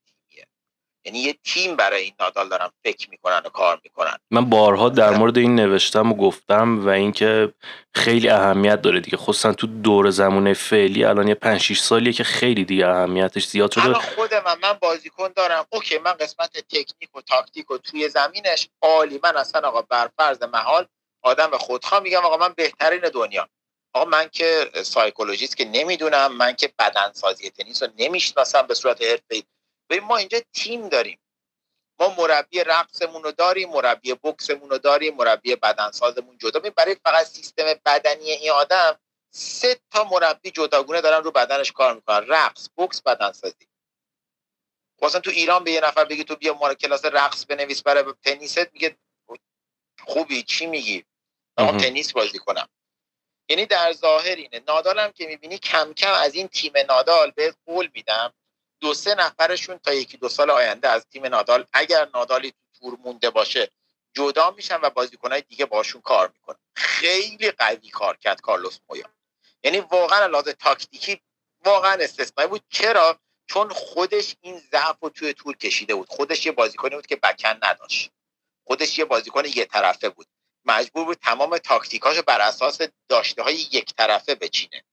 [1.05, 4.17] یعنی یه تیم برای این نادال دارن فکر می‌کنن و کار می‌کنن.
[4.31, 7.55] من بارها در مورد این نوشتم و گفتم و اینکه
[7.95, 9.17] خیلی اهمیت داره دیگه.
[9.17, 13.73] خصوصا تو دور زمونه فعلی الان یه 5 6 سالیه که خیلی دیگه اهمیتش زیاد
[13.73, 13.95] شده.
[13.95, 15.67] خود من من بازیکن دارم.
[15.71, 19.21] اوکی من قسمت تکنیک و تاکتیک و توی زمینش عالی.
[19.25, 20.87] من اصلا آقا بر فرض محال
[21.23, 23.49] آدم خودخواه میگم آقا من بهترین دنیا.
[23.93, 29.45] آقا من که psychologist که نمی‌دونم من که بدنسازی تنیس رو نمی‌شناسم به صورت حرفه‌ای.
[29.91, 31.19] ببین ما اینجا تیم داریم.
[32.01, 36.61] ما مربی رقصمون رو داریم مربی بکسمون رو داریم مربی بدنسازمون جدا.
[36.61, 38.99] برای فقط سیستم بدنی این آدم
[39.31, 42.27] سه تا مربی جداگونه دارن رو بدنش کار می‌کنن.
[42.29, 43.67] رقص بکس بدنسازی.
[45.03, 48.73] مثلا تو ایران به یه نفر بگی تو بیا ما کلاس رقص بنویس برای تنیست
[48.73, 48.97] میگه
[50.01, 51.05] خوبی چی میگی؟
[51.59, 52.69] من تنیس بازی کنم.
[53.49, 54.63] یعنی در ظاهر اینه.
[54.69, 58.35] نادال هم که می‌بینی کم کم از این تیم نادال به قول میدم
[58.85, 62.99] دو سه نفرشون تا یکی دو سال آینده از تیم نادال اگر نادالی تو تور
[63.05, 63.71] مونده باشه
[64.15, 66.57] جدا میشن و بازیکنهای دیگه باشون کار می‌کنن.
[66.77, 69.05] خیلی قوی کار کرد کارلوس مویا.
[69.63, 71.21] یعنی واقعا لحاظ تاکتیکی
[71.65, 72.63] واقعا استثنایی بود.
[72.69, 76.09] چرا؟ چون خودش این ضعف رو توی تور کشیده بود.
[76.09, 78.11] خودش یه بازیکنی بود که بکن نداشت.
[78.65, 80.27] خودش یه بازیکن یه طرفه بود.
[80.65, 82.79] مجبور بود تمام تاکتیکاشو بر اساس
[83.09, 84.85] داشته های یک طرفه بچینه.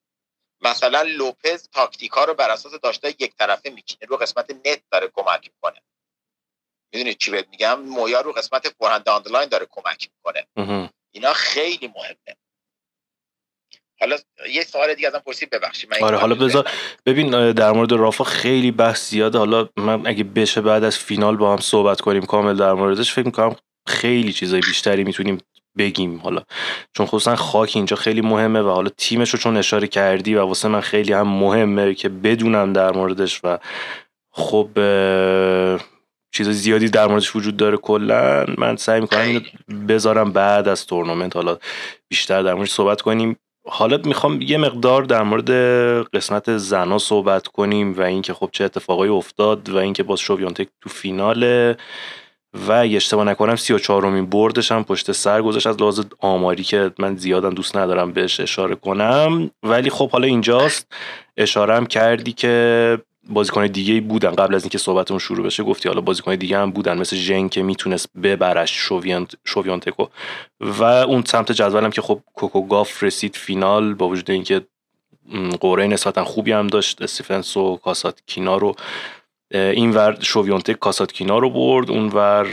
[0.61, 4.07] مثلا لوپز تاکتیکا رو بر اساس داشته یک طرفه میچینه.
[4.09, 5.81] رو قسمت net داره کمک می‌کنه.
[6.93, 10.47] می‌دونید چی بهت میگم؟ مویا رو قسمت forehand down the line داره کمک می‌کنه.
[11.11, 12.35] اینا خیلی مهمه.
[13.99, 14.17] حالا
[14.49, 15.93] یه سوال دیگه ازم پرسید ببخشید.
[16.01, 16.71] آره حالا بذار
[17.05, 19.37] ببین در مورد رافا خیلی بحث زیاده.
[19.37, 23.25] حالا من اگه بشه بعد از فینال با هم صحبت کنیم کامل در موردش فکر
[23.25, 23.55] می‌کنم
[23.87, 25.37] خیلی چیزای بیشتری می‌تونیم
[25.77, 26.17] بگیم.
[26.17, 26.41] حالا
[26.93, 30.67] چون خصوصا خاک اینجا خیلی مهمه و حالا تیمش رو چون اشاره کردی و واسه
[30.67, 33.57] من خیلی هم مهمه که بدونم در موردش و
[34.31, 34.69] خب
[36.33, 38.45] چیز زیادی در موردش وجود داره کلا.
[38.57, 39.39] من سعی می‌کنم اینو
[39.87, 41.35] بذارم بعد از تورنمنت.
[41.35, 41.57] حالا
[42.09, 43.37] بیشتر در موردش صحبت کنیم.
[43.67, 45.51] حالا می‌خوام یه مقدار در مورد
[46.13, 50.89] قسمت زنا صحبت کنیم و اینکه خب چه اتفاقایی افتاد و اینکه باز شویانتک تو
[50.89, 51.77] فیناله.
[52.53, 55.67] و اگه اشتباه نکنم سی و چهارمین بردش هم پشت سر گذاشت.
[55.67, 59.51] از لحاظ آماری که من زیادم دوست ندارم بهش اشاره کنم.
[59.63, 60.87] ولی خب حالا اینجاست.
[61.37, 62.97] اشاره هم کردی که
[63.29, 64.31] بازیکن دیگه بودن.
[64.31, 66.97] قبل از اینکه صحبتمون شروع بشه گفتی حالا بازیکن دیگه هم بودن.
[66.97, 70.05] مثل ژنگ که می‌تونست ببرش شویانت شویانتکو.
[70.61, 74.61] و اون سمت جدولم که خب کوکو گاف رسید فینال با وجود اینکه
[75.59, 77.01] قرعه نسبتا خوبی هم داشت.
[77.01, 78.75] استیفنس و کاساتکینا رو
[79.51, 82.45] این ور شویونتک کاساتکینا رو برد اون ور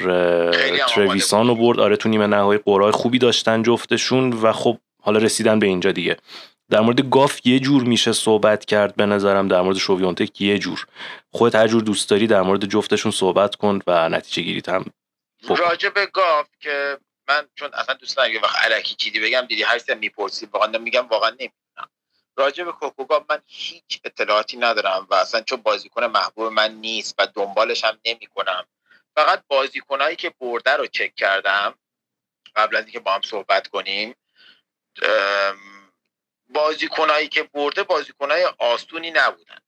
[0.89, 1.81] ترویسان رو برد.
[1.81, 6.17] آره تو نیمه نهایی قرای خوبی داشتن جفتشون و خب حالا رسیدن به اینجا دیگه.
[6.71, 10.87] در مورد گاف یه جور میشه صحبت کرد به نظرم در مورد شویونتک یه جور.
[11.33, 14.85] خودت هر جور دوست داری در مورد جفتشون صحبت کن و نتیجه گیریت هم
[15.49, 19.81] راجع به گاف که من چون اصلا دوست ندارم وقت علکی چیزی بگم دیدی هر
[20.01, 21.53] می‌پرسی واقعا میگم واقعا نمی‌دونم
[22.39, 27.27] راجع به کوکوگا من هیچ اطلاعاتی ندارم و اصلا چون بازیکن محبوب من نیست و
[27.27, 28.67] دنبالش هم نمی کنم
[29.15, 31.75] فقط بازیکنهایی که برده رو چک کردم.
[32.57, 34.15] قبل از اینکه با هم صحبت کنیم.
[36.49, 39.59] بازیکنهایی که برده بازیکنهای آسونی نبودن.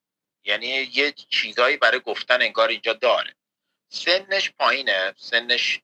[0.44, 3.34] یعنی یه چیزهایی برای گفتن انگار اینجا داره.
[3.88, 5.14] سنش پایینه.
[5.16, 5.80] سنش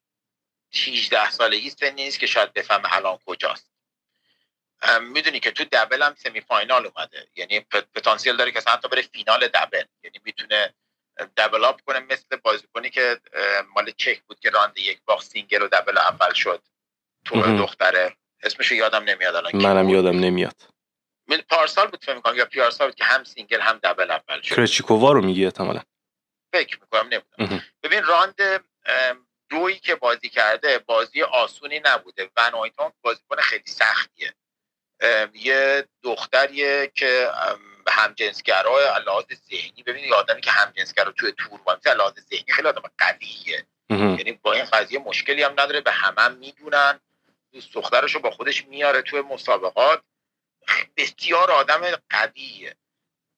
[0.74, 3.75] 18 سالگی سنی نیست که شاید بفهم الان کجاست.
[5.00, 7.28] می‌دونی که تو double هم semi final اومده.
[7.36, 7.60] یعنی
[7.94, 9.84] پتانسیل داره که حتی بره فینال double.
[10.04, 10.74] یعنی می‌تونه
[11.36, 13.20] double up کنه مثل بازیکنی که
[13.74, 16.62] مال چک بود که راند یک باخ single و double اول شد.
[17.24, 18.16] تو دختره.
[18.42, 20.62] اسمشو یادم نمیاد الان منم یادم نمیاد.
[21.28, 24.54] من پارسال بود فکر می‌کنم یا پیارسال بود که هم single هم double اول شد.
[24.54, 25.82] کرچیکووا رو میگی احتمالاً.
[26.52, 27.62] فکر می‌کنم نمی‌دونم.
[27.82, 28.64] ببین راند
[29.50, 32.30] دویی که بازی کرده بازی آسونی نبوده.
[32.36, 34.34] ون اویتونک بازیکن خیلی سختیه.
[35.34, 37.30] یه دختریه که
[37.88, 39.82] همجنسگرا لحاظ ذهنی.
[39.86, 43.66] ببینید آدمی که همجنسگرا توی تور وانسی لحاظ ذهنی خیلی آدم قویه.
[43.90, 47.00] یعنی با این قضیه مشکلی هم نداره به همه هم می‌دونن.
[47.52, 50.02] دوست دخترش رو با خودش میاره توی مسابقات.
[50.96, 51.80] بسیار آدم
[52.10, 52.76] قویه.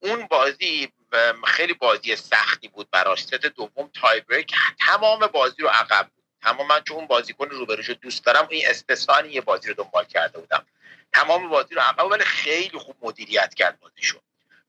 [0.02, 0.92] اون بازی
[1.46, 3.22] خیلی بازی سختی بود براش.
[3.22, 4.54] ست دوم تای بریک
[4.86, 6.11] تمام بازی رو عقب
[6.43, 10.66] تمام چون اون بازیکن روبروشو دوست دارم این استثانی یه بازی رو دنبال کرده بودم.
[11.12, 14.18] تمام بازی رو عقب ولی خیلی خوب مدیریت کرد بازیشو.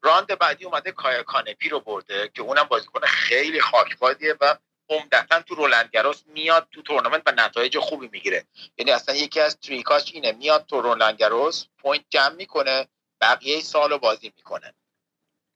[0.01, 4.55] راند بعدی اومده کایا کانپی رو برده که اونم بازیکن خیلی خاکبازیه و
[4.89, 8.45] عمدتا تو رولندگراس میاد تو تورنمنت و نتایج خوبی می‌گیره.
[8.77, 12.87] یعنی اصلا یکی از trick اش اینه میاد تو رولندگراس point جمع می‌کنه
[13.21, 14.73] بقیه سال بازی می‌کنه.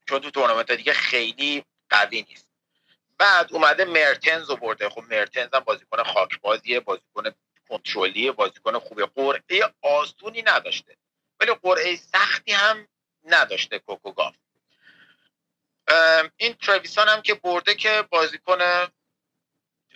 [0.05, 2.52] چون تو تورنمنت دیگه خیلی قوی نیست.
[3.23, 4.89] بعد اومده مرتنز رو برده.
[4.89, 7.23] خب مرتنز هم بازیکن خاکبازیه بازیکن
[7.69, 9.73] کنترلی بازیکن خوب قرعه.
[9.81, 10.95] آسونی نداشته.
[11.39, 12.87] ولی قرعه سختی هم
[13.25, 14.35] نداشته کوکوگاف.
[16.37, 18.57] این ترویسان هم که برده که بازیکن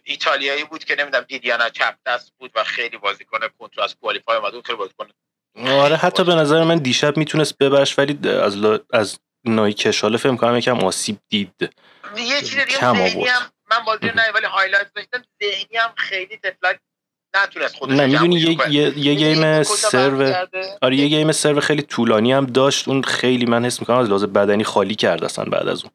[0.03, 4.61] ایتالیایی بود که نمی‌دونم دیدیانا چپ دست بود و خیلی بازیکن کنترل از کوالیفای اومده
[4.61, 5.07] خیلی بازیکن
[5.67, 8.78] آره حتی به نظر من دیشب می‌تونست ببرش ولی از ل...
[8.93, 9.19] از
[9.49, 11.69] نای کشاله فهم کنم یکم آسیب دید.
[12.17, 12.95] یه چیز دیگه هم
[13.71, 16.79] من بازی نه ولی highlight داشتم ذهنی هم خیلی طفلک
[17.35, 20.33] نتونست خودش نه می‌دونی یه, یه, یه گیم سرو
[20.81, 22.87] آره یه گیم سرو خیلی طولانی هم داشت.
[22.87, 25.91] اون خیلی من حس می‌کنم از لحاظ بدنی خالی کرد اصلا بعد از اون.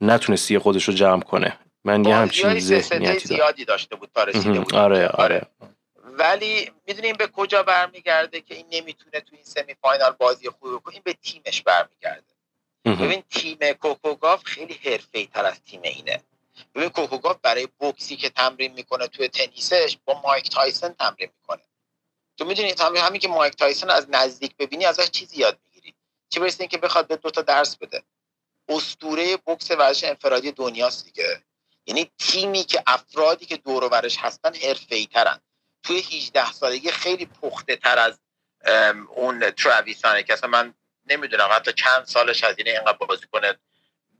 [0.00, 1.58] نتونست خودش رو جمع کنه.
[1.84, 4.74] من یه همچین ذهنیتی زیادی داشته بود تا رسیده بود.
[4.74, 5.42] آره آره.
[6.04, 10.94] ولی می‌دونیم به کجا برمیگرده که این نمی‌تونه تو این semi final بازی خوبی بکنه؟
[10.94, 12.33] این به تیمش برمیگرده.
[12.84, 16.22] ببین تیم کوکوگاف خیلی حرفه‌ای تر از تیم اینه.
[16.74, 21.62] ببین کوکوگاف برای بوکسی که تمرین می‌کنه توی تنیسش با مایک تایسون تمرین می‌کنه.
[22.38, 25.94] تو می‌دونی تمرین همین که مایک تایسون از نزدیک ببینی ازش چیزی یاد می‌گیری.
[26.28, 28.02] چه برسه که بخواد به دوتا درس بده.
[28.68, 31.42] اسطوره بوکس ورزش انفرادی دنیاست دیگه.
[31.86, 35.40] یعنی تیمی که افرادی که دور و برش هستن حرفه‌ای ترن.
[35.82, 38.18] توی 18 سالگی خیلی پخته تر از
[39.16, 40.74] اون تراویسانه که اصلا من
[41.10, 43.54] نمی‌دونم حتی چند سالش از اینه اینقدر بازی کنه.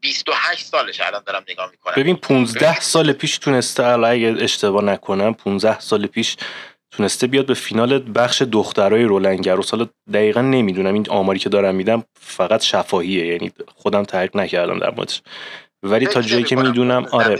[0.00, 1.94] 28 سالش الان دارم نگاه می‌کنم.
[1.96, 6.36] ببین 15 سال پیش تونسته اگه اشتباه نکنم 15 سال پیش
[6.90, 9.58] تونسته بیاد به فینال بخش دخترای رولنگر.
[9.58, 14.78] و سال دقیقا نمی‌دونم این آماری که دارم میدم فقط شفاهیه یعنی خودم تحقیق نکردم
[14.78, 15.22] در موردش.
[15.82, 17.36] ولی تا جایی که می‌دونم آره.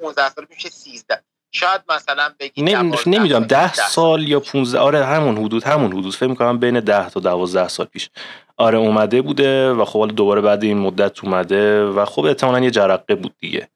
[0.00, 1.22] 15 سال پیش 13
[1.52, 6.14] شاید مثلا بگی نمی‌دونم ده سال یا 15 آره همون حدود همون حدود.
[6.14, 8.10] فکر می‌کنم بین 10 تا 12 سال پیش.
[8.56, 12.70] آره اومده بوده و خب حالا دوباره بعد این مدت اومده و خب احتمالا یه
[12.70, 13.68] جرقه بود دیگه.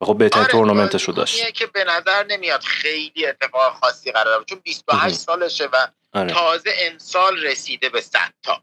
[0.00, 1.52] و خب بهترین آره تورنمنتش رو داشت.
[1.54, 6.32] که به نظر نمیاد خیلی اتفاق خاصی قرار چون 28 سالشه و آره.
[6.32, 8.62] تازه امسال رسیده به 100 تا.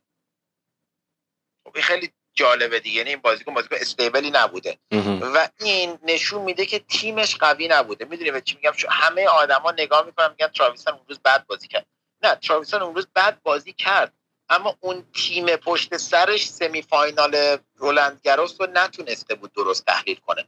[1.65, 4.77] خب خیلی جالبه دیگه یعنی این بازیکن بازیکن استیبلی نبوده.
[5.21, 8.05] و این نشون میده که تیمش قوی نبوده.
[8.05, 11.85] می‌دونی به چی میگم؟ همه آدما نگاه می‌کنن میگن تراویسن اون روز بد بازی کرد.
[12.23, 14.13] نه ترویسان اون روز بد بازی کرد.
[14.49, 20.47] اما اون تیم پشت سرش semi final رولند گراس رو نتونسته بود درست تحلیل کنه.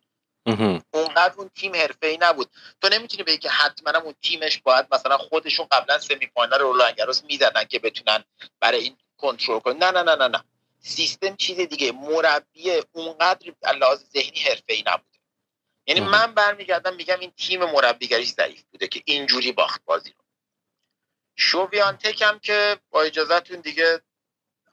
[0.92, 2.50] اونقدر اون تیم حرفه ای نبود.
[2.82, 7.24] تو نمی‌تونی بگی که حتما اون تیمش باید مثلا خودشون قبلا semi final رولند گراس
[7.24, 8.24] می‌زدن که بتونن
[8.60, 9.78] برای این کنترل کنن.
[9.78, 10.44] نه نه نه نه نه.
[10.80, 11.92] سیستم چیز دیگه.
[11.92, 15.20] مربی اونقدر لحاظ ذهنی حرفه ای نبوده.
[15.88, 20.24] یعنی من برمیگردم میگم این تیم مربیگریش ضعیف بوده که اینجوری باخت بازی رو.
[21.40, 24.02] شوویانتک هم که با اجازهتون دیگه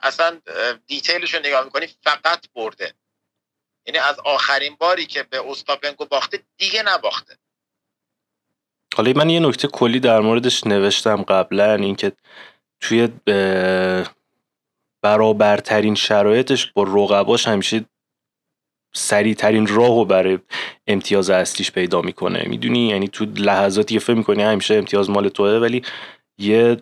[0.01, 0.41] اصلا
[0.87, 2.95] دیتیلش رو نگاه می‌کنی فقط برده.
[3.87, 7.37] یعنی از آخرین باری که به اوستاپنکو باخته دیگه نباخته.
[8.97, 12.13] حالا من یه نکته کلی در موردش نوشتم قبلا اینکه
[12.81, 13.09] توی
[15.03, 17.85] برابرترین شرایطش با رقباش همیشه
[18.95, 20.39] سریعترین راهو برای
[20.87, 22.49] امتیاز اصلیش پیدا می‌کنه.
[22.49, 25.83] می‌دونی؟ یعنی تو لحظاتی که فکر می‌کنی همیشه امتیاز مال توه ولی
[26.39, 26.77] یه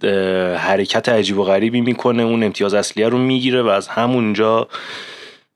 [0.59, 4.69] حرکت عجیب و غریبی می‌کنه اون امتیاز اصلیه رو می‌گیره و از همونجا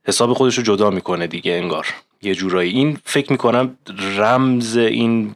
[0.05, 1.87] حساب خودش رو جدا می‌کنه دیگه انگار.
[2.23, 2.71] یه جورایی.
[2.71, 3.79] این فکر می‌کنم
[4.17, 5.35] رمز این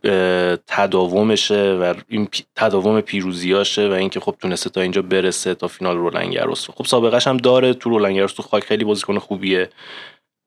[0.67, 6.71] تداومشه و این تداوم پیروزیاشه و اینکه خب تونسته تا اینجا برسه تا فینال رولنگروس.
[6.71, 7.75] خب سابقش هم داره.
[7.75, 9.69] تو رولنگروس تو خاک خیلی بازیکن خوبیه.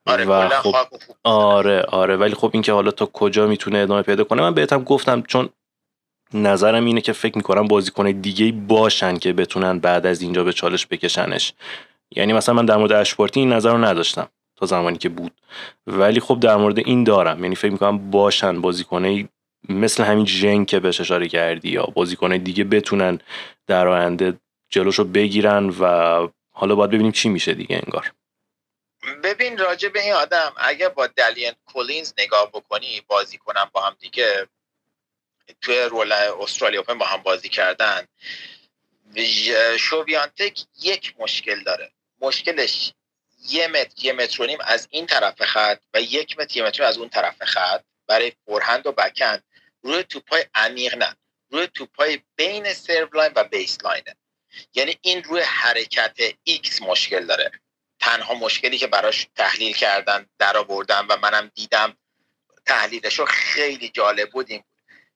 [0.08, 0.76] آره و خب
[1.24, 2.16] آره آره.
[2.16, 5.50] ولی خب اینکه حالا تا کجا می‌تونه ادامه پیدا کنه من بهتم گفتم چون
[6.36, 10.88] نظرم اینه که فکر می‌کنم بازیکن دیگه باشن که بتونن بعد از اینجا به چالش
[10.88, 11.54] بکشنش.
[12.12, 15.32] یعنی مثلا من در مورد اشپارتی این نظر رو نداشتم تا زمانی که بود.
[15.88, 17.44] ولی خب در مورد این دارم.
[17.44, 19.30] یعنی فکر می‌کنم باشن بازیکنه
[19.70, 23.20] مثل همین جن که بهش اشاره کردی یا بازیکنه دیگه بتونن
[23.68, 28.12] در آینده جلوشو بگیرن و حالا باید ببینیم چی میشه دیگه انگار.
[29.24, 33.96] ببین راجع به این آدم اگه با دلین کولینز نگاه بکنی بازی کنم با هم
[34.00, 34.48] دیگه
[35.62, 38.08] توی رول استرالیا اوپن با هم بازی کردن.
[39.80, 41.92] شویانتک یک مشکل داره.
[42.22, 42.94] مشکلش
[43.50, 46.84] یه متر یه متر و نیم از این طرف خط و یک متر یه متر
[46.84, 49.44] از اون طرف خط برای forehand و backhand.
[49.82, 51.16] روی توپای عمیق نه.
[51.50, 54.16] روی توپای بین serve line و baseline ه
[54.74, 57.52] یعنی این روی حرکت X مشکل داره.
[58.00, 61.98] تنها مشکلی که براش تحلیل کردن در آوردن و منم دیدم
[62.66, 64.64] تحلیلش رو خیلی جالب بود این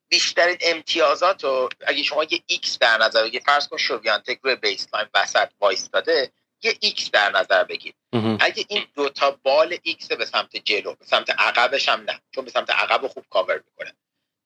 [0.09, 5.07] بیشترین امتیازات رو اگه شما یه X در نظر بگید فرض کن شویانتک روی baseline
[5.13, 6.31] وسط وایستاده
[6.61, 7.93] یه X در نظر بگیر.
[8.39, 12.51] اگه این دوتا بال X به سمت جلو به سمت عقبش هم نه چون به
[12.51, 13.95] سمت عقب خوب کاور می‌کنه.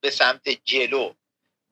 [0.01, 1.13] به سمت جلو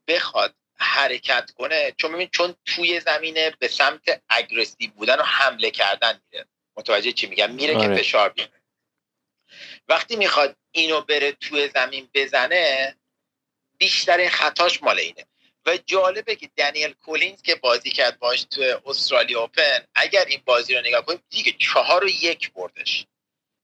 [0.07, 6.21] بخواد حرکت کنه چون ببین چون توی زمینه به سمت aggressive بودن و حمله کردن
[6.31, 6.45] میره.
[6.77, 7.95] متوجه چی میگم؟ میره که آره.
[7.97, 8.61] فشار بیاره.
[9.87, 12.95] وقتی می‌خواد اینو بره توی زمین بزنه
[13.81, 15.25] بیشترین خطاش مال اینه.
[15.65, 20.75] و جالبه که دنیل کولینز که بازی کرد باش تو استرالیا اوپن اگر این بازی
[20.75, 23.05] رو نگاه کنیم دیگه چهار و یک بردش.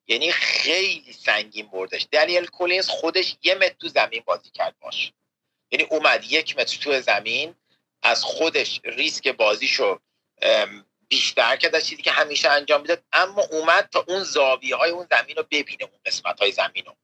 [0.07, 2.07] یعنی خیلی سنگین بردش.
[2.11, 5.13] دنیل کولینز خودش یه متر تو زمین بازی کرد باش.
[5.71, 7.55] یعنی اومد یک متر تو زمین
[8.01, 9.99] از خودش ریسک بازیشو
[11.07, 13.03] بیشتر کرد از چیزی که همیشه انجام می‌داد.
[13.13, 16.95] اما اومد تا اون زاویه های اون زمین رو ببینه اون قسمت های زمین رو.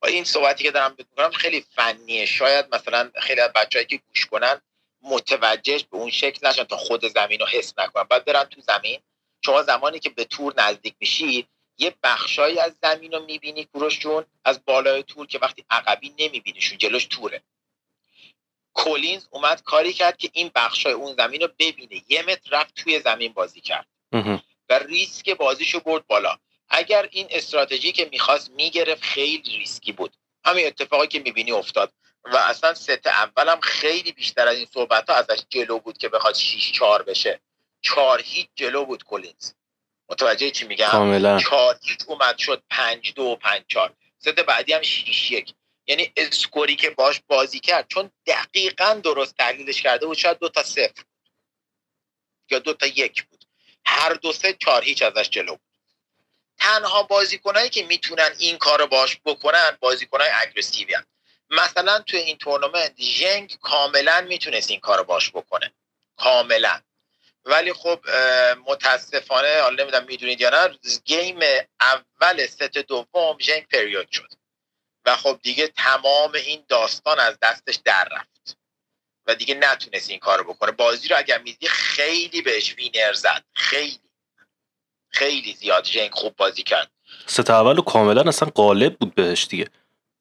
[0.00, 2.26] با این صحبتی که دارم می‌کنم خیلی فنیه.
[2.26, 4.60] شاید مثلا خیلی از بچه‌ای که گوش کنن
[5.02, 8.02] متوجهش به اون شکل نشن تا خود زمین رو حس نکنن.
[8.02, 9.00] بعد برن تو زمین.
[9.44, 11.48] شما زمانی که به تور نزدیک میشید
[11.78, 16.78] یه بخشایی از زمین رو می‌بینی کوروش جون از بالای تور که وقتی عقبی نمیبینیشون
[16.78, 17.42] جلوش توره.
[18.72, 22.02] کولینز اومد کاری کرد که این بخشای اون زمین رو ببینه.
[22.08, 23.86] یه متر رفت توی زمین بازی کرد.
[24.68, 26.38] و ریسک بازیشو برد بالا.
[26.68, 30.16] اگر این استراتژی که می‌خواست می‌گرفت خیلی ریسکی بود.
[30.44, 31.92] همین اتفاقی که می‌بینی افتاد.
[32.24, 36.34] و اصلا ست اولم خیلی بیشتر از این صحبت ها ازش جلو بود که بخواد
[36.34, 37.40] 6 4 بشه.
[37.82, 39.52] 4 هیچ جلو بود کولینز
[40.08, 41.38] متوجه چی میگم؟ کاملا.
[41.38, 45.54] 4 هیچ اومد شد 5 2 5 4 ست بعدی هم 6 1
[45.86, 50.62] یعنی اسکوری که باش بازی کرد چون دقیقا درست تحلیلش کرده بود شاید دو تا
[50.62, 51.04] صفر
[52.50, 53.44] یا دو تا یک بود.
[53.84, 55.65] هر دو سه چهار هیچ ازش جلو بود.
[56.58, 61.06] تنها بازیکنایی که می‌تونن این کار باش بکنن بازیکنای اگریسیوی هم.
[61.50, 65.72] مثلا توی این تورنمنت ژنگ کاملا می‌تونست این کار باش بکنه.
[66.16, 66.80] کاملا.
[67.44, 68.00] ولی خب
[68.66, 71.38] متاسفانه حالا نمی‌دونم می‌دونید یا نه گیم
[71.80, 74.32] اول ست دوم ژنگ پریود شد.
[75.04, 78.58] و خب دیگه تمام این داستان از دستش در رفت.
[79.26, 80.72] و دیگه نتونست این کارو بکنه.
[80.72, 83.44] بازی رو اگر میدی خیلی بهش winner زد.
[83.54, 84.05] خیلی.
[85.16, 86.90] خیلی زیاد ژنگ خوب بازی کرد.
[87.26, 89.66] ست اول کاملا اصلا غالب بود بهش دیگه.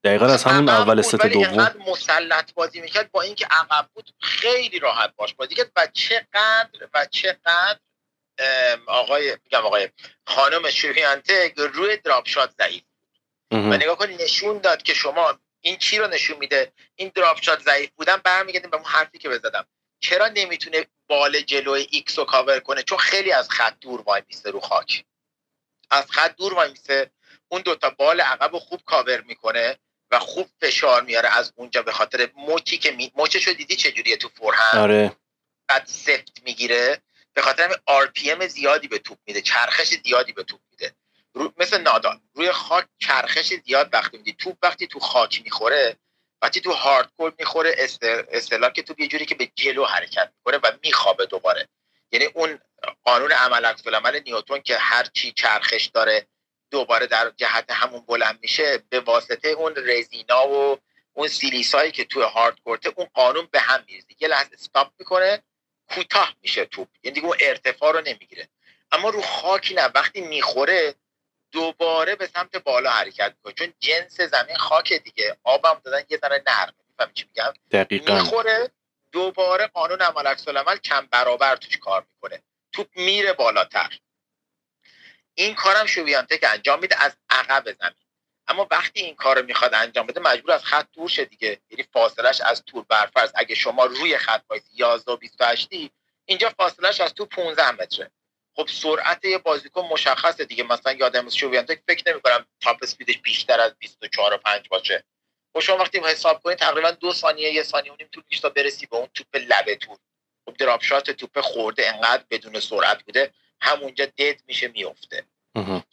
[0.04, 1.76] دقیقا از همون اول ست دوم.
[1.88, 7.06] مسلط بازی می‌کرد با اینکه عقب بود خیلی راحت باش بازی کرد و چقدر و
[7.12, 7.80] چقدر
[8.88, 9.90] آقای میگم آقای
[10.26, 12.84] خانم شویانتک روی drop shot ضعیف
[13.52, 17.62] و نگاه کنید نشون داد که شما این چی رو نشون میده؟ این drop shot
[17.62, 19.66] ضعیف بودن برمیگردیم به اون حرفی که بزدم
[20.00, 22.84] چرا نمی‌تونه ball جلوی ایکس رو کاور کنه.
[22.84, 25.06] چون خیلی از خط دور وای میسته رو خاک.
[25.90, 27.12] از خط دور وای میسته.
[27.48, 29.80] اون دوتا ball عقب رو خوب کاور می‌کنه
[30.12, 33.12] و خوب فشار میاره از اونجا به خاطر مچی که می...
[33.48, 35.16] رو دیدی چجوریه تو forehand آره.
[35.68, 37.02] بعد سفت می‌گیره.
[37.34, 39.42] به خاطر همین آر پی ام زیادی به توپ میده.
[39.42, 40.96] چرخش زیادی به توپ میده.
[41.34, 41.54] رو...
[41.58, 42.20] مثل نادال.
[42.34, 44.34] روی خاک چرخش زیاد وقتی میدی.
[44.34, 45.98] توپ وقتی تو خاک می‌خوره
[46.42, 47.76] وقتی تو هاردکور می‌خوره
[48.32, 51.68] اصطلاح که تو یه جوری که به جلو حرکت می‌کنه و میخوابه دوباره.
[52.12, 52.60] یعنی اون
[53.04, 56.28] قانون عمل عکس عمل نیوتن که هر چی چرخش داره
[56.72, 60.80] دوباره در جهت همون بلند میشه به واسطه اون رزینا و
[61.14, 64.08] اون سیلیسایی که توی هاردکورته اون قانون به هم میریزه.
[64.20, 65.44] یه لحظه استاپ می‌کنه
[65.90, 66.88] کوتاه میشه توپ.
[67.04, 68.50] یعنی دیگه اون ارتفاع رو نمی‌گیره.
[68.92, 70.96] اما رو خاکی نه وقتی می‌خوره
[71.56, 73.54] دوباره به سمت بالا حرکت می‌کنه.
[73.54, 75.38] چون جنس زمین خاک دیگه.
[75.44, 78.14] آبم دادن یه ذره نرمه می‌فهمی چی میگم؟ دقیقاً.
[78.14, 78.72] می‌خوره.
[79.12, 82.44] دوباره قانون عمل عکس العمل کم برابر توش کار می‌کنه.
[82.72, 84.00] توپ میره بالاتر.
[85.34, 88.06] این کارم شویانته که انجام میده از عقب زمین.
[88.48, 91.60] اما وقتی این کار رو می‌خواد انجام بده مجبور از خط دور شه دیگه.
[91.70, 93.32] یعنی فاصلش از طول برفرض.
[93.36, 95.70] اگه شما روی خط وایسی 11 و 28
[96.26, 98.12] اینجا فاصلش از تو 15 متره.
[98.56, 100.64] خب سرعت یه بازیکن مشخصه دیگه.
[100.64, 105.04] مثلا یادم شویانتک فکر نمی کنم top speed ش بیشتر از 24 و 5 باشه.
[105.54, 108.86] خب شما وقتی حساب کنید تقریبا دو ثانیه یه ثانیه و نیم طول تا برسی
[108.86, 109.98] به اون توپ لبه تور
[110.46, 115.26] خب drop shot توپ خورده انقدر بدون سرعت بوده همونجا dead میشه میفته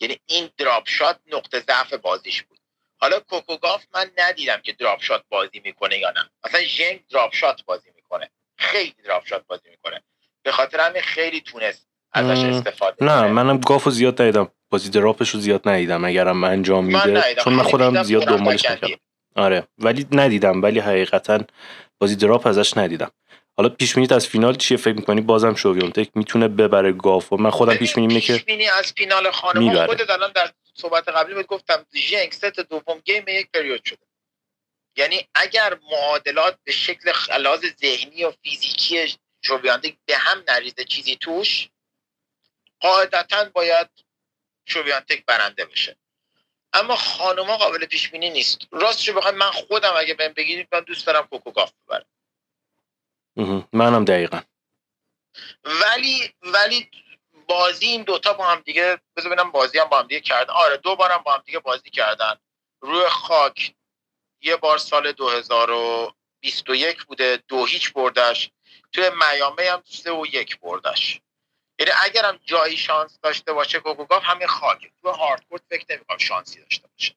[0.01, 2.59] یعنی این drop shot نقطه ضعف بازیش بود.
[2.99, 6.31] حالا کوکوگاف من ندیدم که drop shot بازی می‌کنه یا نه.
[6.45, 8.31] مثلا ژنگ drop shot بازی می‌کنه.
[8.59, 10.03] خیلی drop shot بازی می‌کنه.
[10.43, 14.49] به خاطر همین خیلی تونست ازش استفاده نه منم گافو زیاد ندیدم.
[14.71, 18.97] بازی drop ش رو زیاد ندیدم اگرم انجام میده چون من خودم زیاد دنبالش نکردم.
[19.37, 21.41] آره ولی ندیدم ولی حقیقتا
[21.99, 23.11] بازی drop ازش ندیدم.
[23.57, 27.95] حالا پیش از فینال چیه فکر می‌کنی؟ بازم شویونتک می‌تونه ببره گافو من خودم پیش
[27.95, 32.61] بینی که پیش از فینال خانم خودت الان در صحبت قبلی بهت گفتم ژنگ ست
[32.61, 33.99] دوم game یک پریود شده.
[34.97, 41.69] یعنی اگر معادلات به شکل لحاظ ذهنی و فیزیکی شویونتک به هم نریزه چیزی توش
[42.83, 43.91] قاعدتا باید
[44.67, 45.97] شویانتک برنده بشه.
[46.73, 48.59] اما خانوما قابل پیش بینی نیست.
[48.73, 52.07] راستش بخوام من خودم اگه بهم بگیرید من دوست دارم کوکوگاف ببرم.
[53.73, 54.41] منم دقیقا.
[55.65, 56.91] ولی ولی
[57.49, 60.55] بازی این دوتا با هم دیگه بذار ببینم بازی هم با هم دیگه کردن.
[60.55, 62.35] آره دو بارم با هم دیگه بازی کردن.
[62.81, 63.75] روی خاک
[64.43, 68.51] یه بار سال 2021 بوده دو هیچ بردش
[68.93, 71.21] توی میامه هم سه و یک بردش
[71.83, 76.89] یعنی اگرم جایی شانس داشته باشه کوکوگاف همین خاکه تو هاردکورت فکر نمی‌کنم شانسی داشته
[76.89, 77.15] باشه.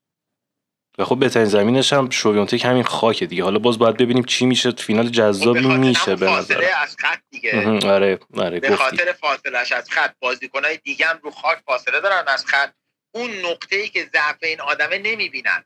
[0.97, 3.43] و خب بهترین زمینش هم شویونتک همین خاکه دیگه.
[3.43, 4.71] حالا باز باید ببینیم چی میشه.
[4.71, 7.79] فینال جذابی خب میشه به نظر از خط دیگه.
[7.87, 12.45] آره آره به خاطر فاصلش از خط بازیکنای دیگه هم رو خاک فاصله دارن از
[12.45, 12.73] خط.
[13.11, 15.65] اون نقطه ای که ضعف این آدمه نمی‌بینن.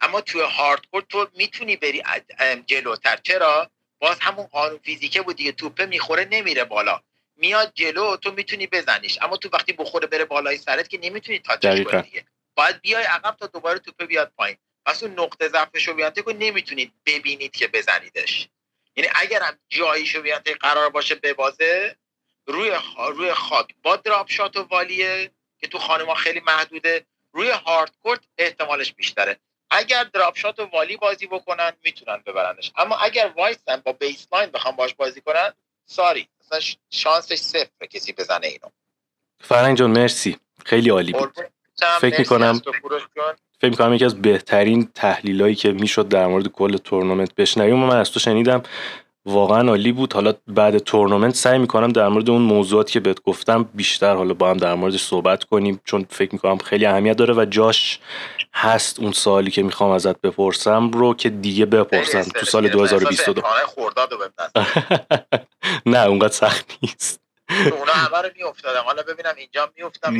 [0.00, 2.02] اما توی هاردکور تو می‌تونی بری
[2.66, 3.18] جلوتر.
[3.22, 3.70] چرا؟
[4.00, 5.52] باز همون قانون فیزیکه بود دیگه.
[5.52, 7.00] توپه می‌خوره نمیره بالا.
[7.38, 9.18] میاد جلو تو می‌تونی بزنیش.
[9.22, 12.24] اما تو وقتی بخوره بره بالای سرت که نمی‌تونی تاچش کنی دیگه.
[12.54, 14.56] باید بیای عقب تا دوباره توپه بیاد پایین.
[14.86, 18.48] پس اون نقطه ضعفش رو بیانته نمی‌تونید ببینید که بزنیدش.
[18.96, 21.96] یعنی اگر هم جایی شویانتک قرار باشه ببازه
[22.46, 22.72] روی
[23.08, 23.74] روی خاک.
[23.82, 25.30] با drop shot و volley ه
[25.60, 29.36] که تو خانما خیلی محدوده روی hard court احتمالش بیشتره.
[29.70, 32.72] اگر drop shot و volley بازی بکنن می‌تونن ببرنش.
[32.76, 35.54] اما اگر وایسن با baseline بخوام باش بازی کنن
[35.90, 36.60] ساری مثلا
[36.90, 38.68] شانسش صفر کسی بزنه اینو.
[39.40, 40.36] فرنگ جان مرسی.
[40.64, 41.32] خیلی عالی بود.
[42.00, 42.60] فکر می‌کنم
[43.60, 47.82] فکر می‌کنم یکی از بهترین تحلیلایی که می‌شد در مورد کل تورنمنت بشنویم.
[47.82, 48.62] و من از تو شنیدم
[49.26, 50.12] واقعا عالی بود.
[50.12, 54.50] حالا بعد تورنمنت سعی می‌کنم در مورد اون موضوعاتی که بهت گفتم بیشتر حالا با
[54.50, 57.98] هم در موردش صحبت کنیم چون فکر می‌کنم خیلی اهمیت داره و جاش
[58.54, 63.42] هست اون سوالی که می‌خوام ازت بپرسم رو که دیگه بپرسم تو سال 2022
[65.86, 67.20] نه اونقدر سخت نیست.
[67.50, 68.82] اونا همه رو میافتادم.
[68.82, 70.14] حالا ببینم اینجا میافتم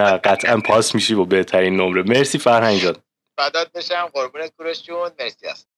[0.00, 0.18] نه.
[0.18, 2.02] قطعا پاس میشی با بهترین نمره.
[2.02, 2.96] مرسی فرهنگ جان.
[3.38, 4.10] فدات بشم.
[4.14, 5.12] قربونت کورش جون.
[5.20, 5.68] مرسی است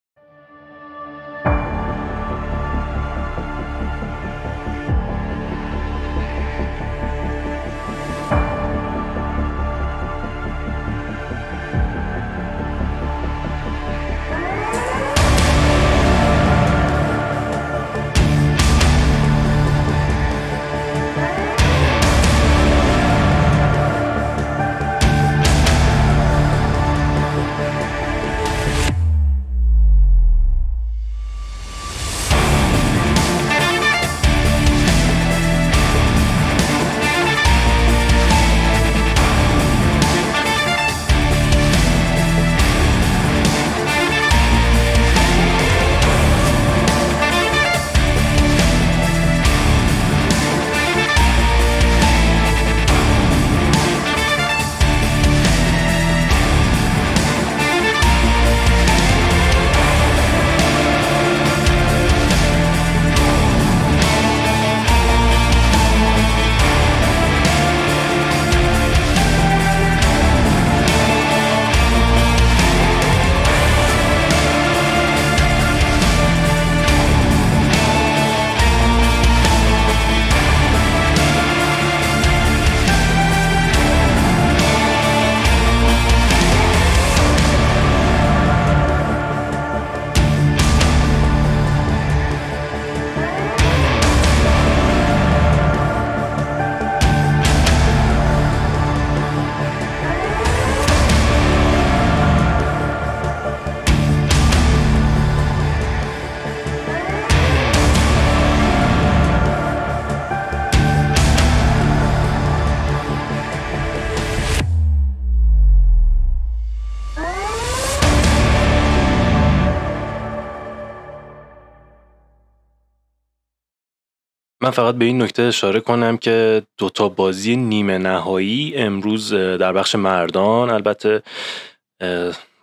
[124.64, 129.94] من فقط به این نکته اشاره کنم که دوتا بازی نیمه نهایی امروز در بخش
[129.94, 130.70] مردان.
[130.70, 131.22] البته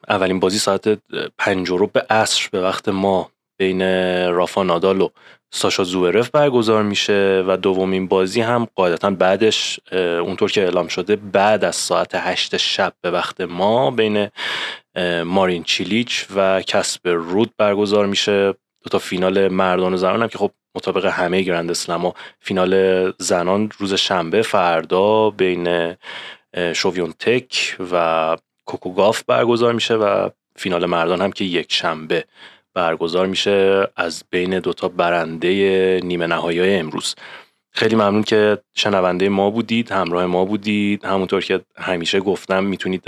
[0.10, 1.00] اولین بازی ساعت
[1.38, 3.82] پنج به عصر به وقت ما بین
[4.28, 5.10] رافا نادال و
[5.54, 11.64] ساشا زوورف برگزار میشه و دومین بازی هم قاعدتا بعدش اونطور که اعلام شده بعد
[11.64, 14.30] از ساعت هشت شب به وقت ما بین
[15.26, 18.54] مارین چیلیچ و کسب رود برگزار میشه.
[18.84, 23.72] دو تا فینال مردان و زنان هم که خب مطابق همه گرند اسلم فینال زنان
[23.78, 25.96] روز شنبه فردا بین
[26.74, 32.26] شویون تک و کوکوگاف برگزار میشه و فینال مردان هم که یک شنبه
[32.74, 37.16] برگزار میشه از بین دوتا برنده نیمه نهایی های امروز.
[37.72, 41.06] خیلی ممنون که شنونده ما بودید همراه ما بودید.
[41.06, 43.04] همونطور که همیشه گفتم می‌تونید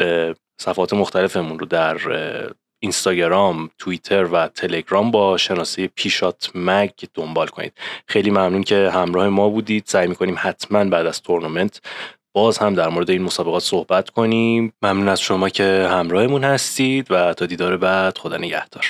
[0.58, 1.98] صفحات مختلفمون رو در
[2.84, 7.74] اینستاگرام، توییتر و تلگرام با شناسه پیشات مگ دنبال کنید.
[8.08, 9.84] خیلی ممنون که همراه ما بودید.
[9.86, 11.82] سعی می‌کنیم حتما بعد از تورنمنت
[12.34, 14.74] باز هم در مورد این مسابقات صحبت کنیم.
[14.82, 18.86] ممنون از شما که همراهمون هستید و تا دیدار بعد خدا نگهدار.